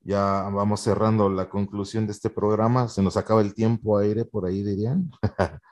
[0.01, 2.89] Ya vamos cerrando la conclusión de este programa.
[2.89, 5.11] Se nos acaba el tiempo aire, por ahí dirían.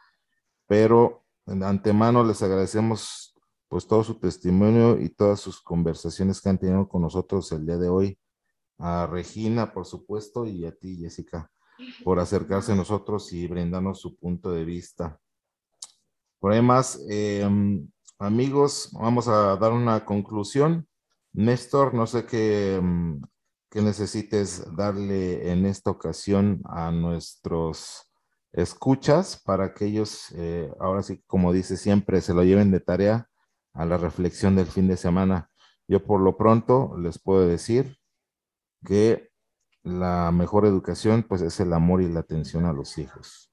[0.68, 3.34] Pero de antemano les agradecemos
[3.68, 7.78] pues todo su testimonio y todas sus conversaciones que han tenido con nosotros el día
[7.78, 8.18] de hoy.
[8.78, 11.50] A Regina, por supuesto, y a ti, Jessica
[12.04, 15.18] por acercarse a nosotros y brindarnos su punto de vista.
[16.38, 16.62] Por ahí
[17.08, 17.88] em,
[18.18, 20.88] amigos, vamos a dar una conclusión.
[21.32, 23.20] Néstor, no sé qué, em,
[23.70, 28.09] qué necesites darle en esta ocasión a nuestros
[28.52, 33.28] escuchas para que ellos, eh, ahora sí, como dice siempre, se lo lleven de tarea
[33.72, 35.50] a la reflexión del fin de semana.
[35.88, 37.98] Yo por lo pronto les puedo decir
[38.84, 39.30] que
[39.82, 43.52] la mejor educación pues es el amor y la atención a los hijos.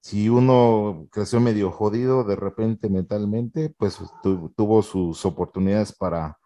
[0.00, 6.38] Si uno creció medio jodido de repente mentalmente, pues tuvo sus oportunidades para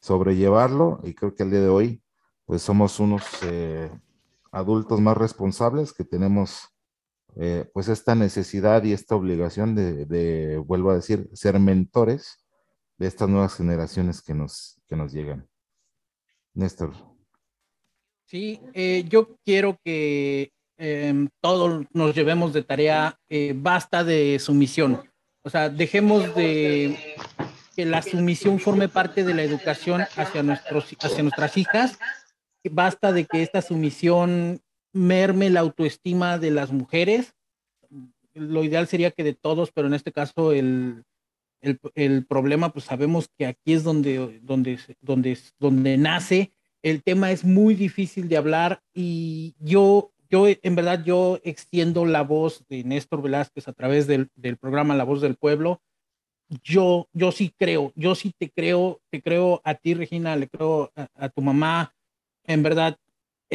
[0.00, 2.02] sobrellevarlo y creo que al día de hoy
[2.44, 3.90] pues somos unos eh,
[4.50, 6.73] adultos más responsables que tenemos
[7.36, 12.44] eh, pues esta necesidad y esta obligación de, de, vuelvo a decir, ser mentores
[12.98, 15.48] de estas nuevas generaciones que nos, que nos llegan.
[16.54, 16.94] Néstor.
[18.26, 25.02] Sí, eh, yo quiero que em, todos nos llevemos de tarea, eh, basta de sumisión.
[25.42, 26.96] O sea, dejemos de
[27.76, 31.98] que la sumisión forme parte de la educación hacia, nuestros, hacia nuestras hijas.
[32.70, 34.62] Basta de que esta sumisión
[34.94, 37.34] merme la autoestima de las mujeres.
[38.32, 41.04] Lo ideal sería que de todos, pero en este caso el,
[41.60, 46.52] el, el problema, pues sabemos que aquí es donde, donde, donde, donde nace
[46.84, 52.22] el tema es muy difícil de hablar y yo, yo en verdad, yo extiendo la
[52.22, 54.28] voz de Néstor Velázquez a través del,
[54.60, 55.80] programa La Voz del Pueblo.
[56.62, 60.92] Yo, yo sí creo, yo sí te creo, te creo a ti, Regina, le creo
[60.94, 61.94] a, tu mamá.
[62.44, 62.98] En verdad,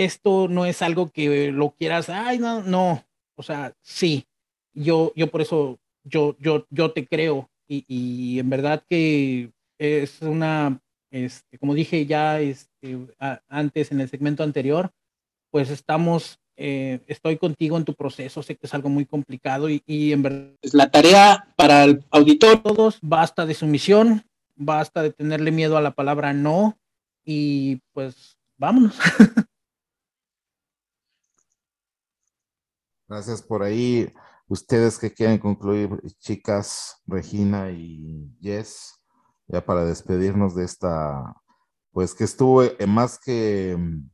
[0.03, 4.25] esto no es algo que lo quieras, ay, no, no, o sea, sí,
[4.73, 10.21] yo, yo por eso, yo, yo, yo te creo y, y en verdad que es
[10.21, 10.81] una
[11.11, 12.97] este, como dije ya este,
[13.47, 14.91] antes en el segmento anterior,
[15.51, 19.81] pues estamos, eh, estoy contigo en tu proceso, sé que es algo muy complicado y,
[19.87, 24.23] en verdad es la tarea para el auditor, todos, basta de sumisión,
[24.55, 26.77] basta de tenerle miedo a la palabra no
[27.25, 28.97] y pues vámonos.
[33.09, 34.13] Gracias por ahí.
[34.47, 35.89] Ustedes que quieren concluir,
[36.19, 38.99] chicas, Regina y Jess
[39.47, 41.35] ya para despedirnos de esta,
[41.91, 44.09] pues que estuvo eh, más que mm,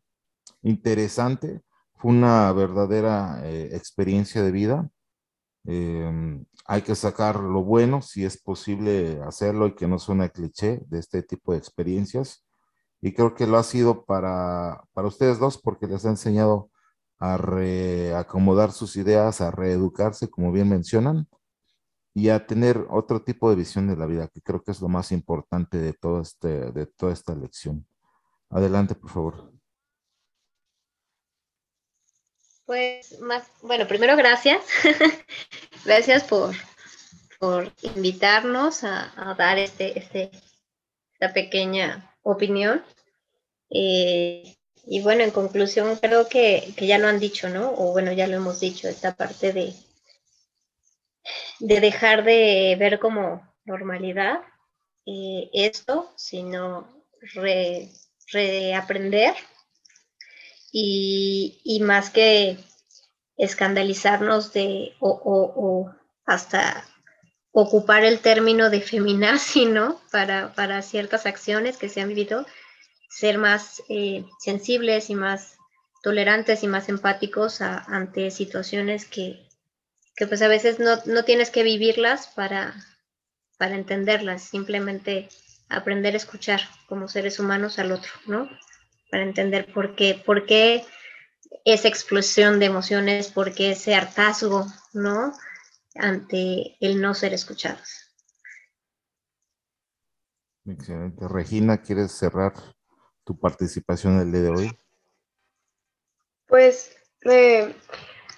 [0.63, 1.61] interesante,
[1.97, 4.89] fue una verdadera eh, experiencia de vida.
[5.65, 10.81] Em, hay que sacar lo bueno, si es posible hacerlo y que no suene cliché
[10.87, 12.45] de este tipo de experiencias.
[13.01, 16.69] Y creo que lo ha sido para, para ustedes dos porque les ha enseñado
[17.19, 21.27] a reacomodar sus ideas, a reeducarse, como bien mencionan,
[22.13, 24.87] y a tener otro tipo de visión de la vida, que creo que es lo
[24.87, 27.85] más importante de, todo este, de toda esta lección.
[28.49, 29.51] Adelante, por favor.
[32.65, 34.65] Pues más, bueno, primero gracias.
[35.85, 36.55] gracias por,
[37.37, 40.31] por invitarnos a, dar este, este,
[41.13, 42.83] esta pequeña opinión.
[43.69, 44.55] Eh,
[44.87, 47.73] y bueno, en conclusión, creo que, que, ya lo han dicho, ¿no?
[47.75, 49.73] O bueno, ya lo hemos dicho, esta parte de,
[51.59, 54.41] de dejar de ver como normalidad
[55.05, 57.03] eh, esto, sino
[58.31, 59.33] reaprender
[60.71, 62.57] y, y, más que
[63.37, 65.91] escandalizarnos de o,
[66.25, 66.85] hasta
[67.51, 70.01] ocupar el término de feminazi, ¿no?
[70.11, 72.45] Para, para ciertas acciones que se han vivido,
[73.09, 75.57] ser más eh, sensibles y más
[76.03, 79.47] tolerantes y más empáticos ante situaciones que,
[80.15, 82.75] que pues a veces no, no tienes que vivirlas para,
[83.57, 85.29] para entenderlas, simplemente
[85.67, 88.49] aprender a escuchar como seres humanos al otro, ¿no?
[89.09, 90.85] Para entender por qué, por qué
[91.63, 95.33] esa explosión de emociones, por qué ese hartazgo, ¿no?
[95.95, 98.11] Ante el no ser escuchados.
[100.65, 101.27] Excelente.
[101.27, 102.53] Regina, ¿quieres cerrar
[103.25, 104.71] tu participación el día de hoy?
[106.47, 107.73] Pues eh,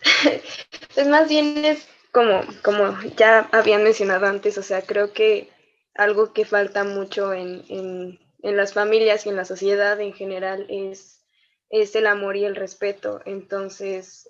[0.95, 5.49] pues más bien es como, como ya habían mencionado antes, o sea, creo que
[5.93, 10.65] algo que falta mucho en, en, en las familias y en la sociedad en general
[10.69, 11.25] es,
[11.69, 13.21] es el amor y el respeto.
[13.25, 14.29] Entonces,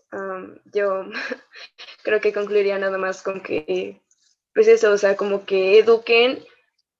[0.74, 1.06] yo
[2.04, 4.02] creo que concluiría nada más con que,
[4.54, 6.44] pues eso, o sea, como que eduquen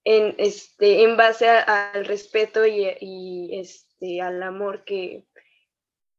[0.04, 5.26] en, este, en base al respeto y, y este, al amor que,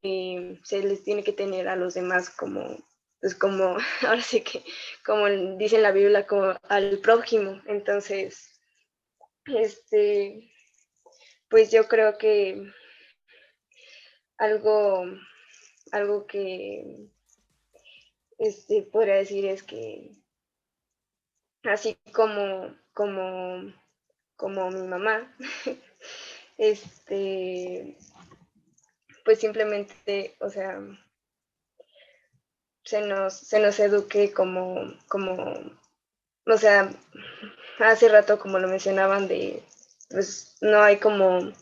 [0.02, 2.78] se les tiene que tener a los demás como,
[3.20, 3.76] pues como,
[4.06, 4.62] ahora sí que,
[5.04, 5.26] como
[5.58, 7.60] dice en la Biblia, como al prójimo.
[7.66, 8.60] Entonces,
[9.46, 10.52] este,
[11.48, 12.62] pues yo creo que
[14.36, 15.04] algo,
[15.92, 17.10] algo que
[18.38, 20.12] este, podría decir es que
[21.64, 23.72] así como, como,
[24.34, 25.32] como mi mamá,
[26.58, 27.96] este,
[29.24, 30.80] pues simplemente, o sea,
[32.82, 35.54] se nos, se nos eduque como, como,
[36.44, 36.90] o sea,
[37.78, 39.62] hace rato como lo mencionaban de,
[40.10, 41.52] pues no hay como,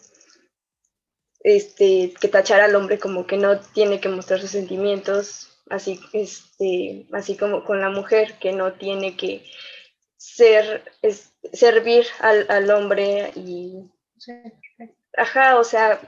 [1.40, 7.06] este, que tachar al hombre como que no tiene que mostrar sus sentimientos, así, este,
[7.12, 9.44] así como con la mujer que no tiene que
[10.16, 10.92] ser,
[11.52, 13.90] servir al, al hombre y,
[15.16, 16.00] ajá, o sea,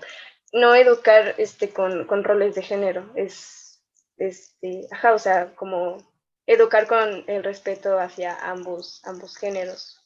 [0.52, 3.82] no educar este, con, roles de género, es,
[4.16, 5.98] este, ajá, o sea, como
[6.46, 10.02] educar con el respeto hacia ambos, ambos géneros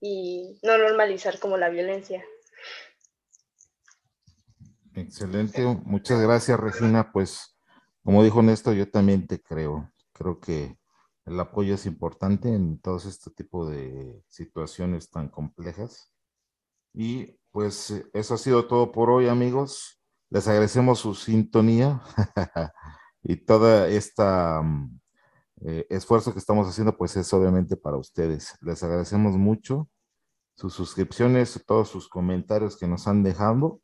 [0.00, 2.24] y no normalizar como la violencia.
[4.94, 7.56] Excelente, muchas gracias Regina, pues
[8.02, 10.76] como dijo Néstor, yo también te creo, creo que
[11.26, 16.12] el apoyo es importante en todos este tipo de situaciones tan complejas
[16.92, 20.00] y pues eh, eso ha sido todo por hoy, amigos.
[20.30, 22.02] Les agradecemos su sintonía
[23.22, 24.22] y todo este
[25.90, 28.56] esfuerzo que estamos haciendo, pues es obviamente para ustedes.
[28.62, 29.88] Les agradecemos mucho
[30.56, 33.80] sus suscripciones, todos sus comentarios que nos han dejado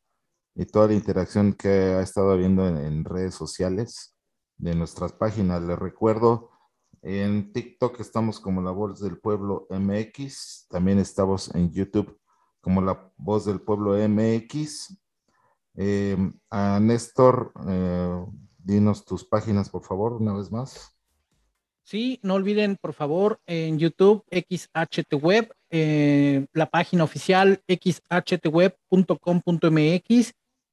[0.54, 4.14] y toda la interacción que ha estado habiendo en, redes sociales
[4.58, 5.62] de nuestras páginas.
[5.62, 6.50] Les recuerdo,
[7.02, 12.18] en TikTok estamos como La Voz del Pueblo MX, también estamos en YouTube
[12.60, 14.96] como La Voz del Pueblo MX.
[15.76, 16.16] Eh,
[16.50, 18.24] a Néstor, eh,
[18.58, 20.92] dinos tus páginas, por favor, una vez más.
[21.84, 28.72] Sí, no olviden, por favor, en YouTube, XHTWeb, eh, la página oficial xhtweb.com.mx,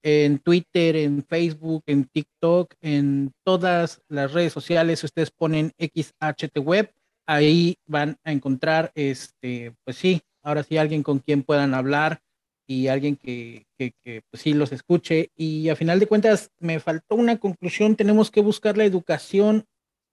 [0.04, 6.92] en Twitter, en Facebook, en TikTok, en todas las redes sociales, ustedes ponen XHTWeb,
[7.26, 12.20] ahí van a encontrar, este, pues sí, ahora sí alguien con quien puedan hablar
[12.68, 15.32] y alguien que, pues sí los escuche.
[15.36, 19.66] Y a final de cuentas me faltó una conclusión, tenemos que buscar la educación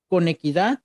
[0.08, 0.82] con equidad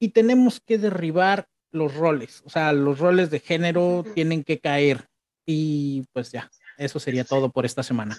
[0.00, 5.06] y tenemos que derribar los roles, o sea, los roles de género tienen que caer.
[5.46, 6.50] Y pues ya,
[6.80, 8.18] eso sería todo por esta semana.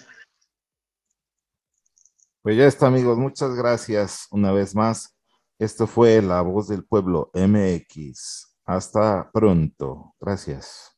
[2.42, 3.18] Pues ya está, amigos.
[3.18, 5.16] Muchas gracias una vez más.
[5.58, 8.56] Esto fue La Voz del Pueblo MX.
[8.64, 10.14] Hasta pronto.
[10.20, 10.91] Gracias.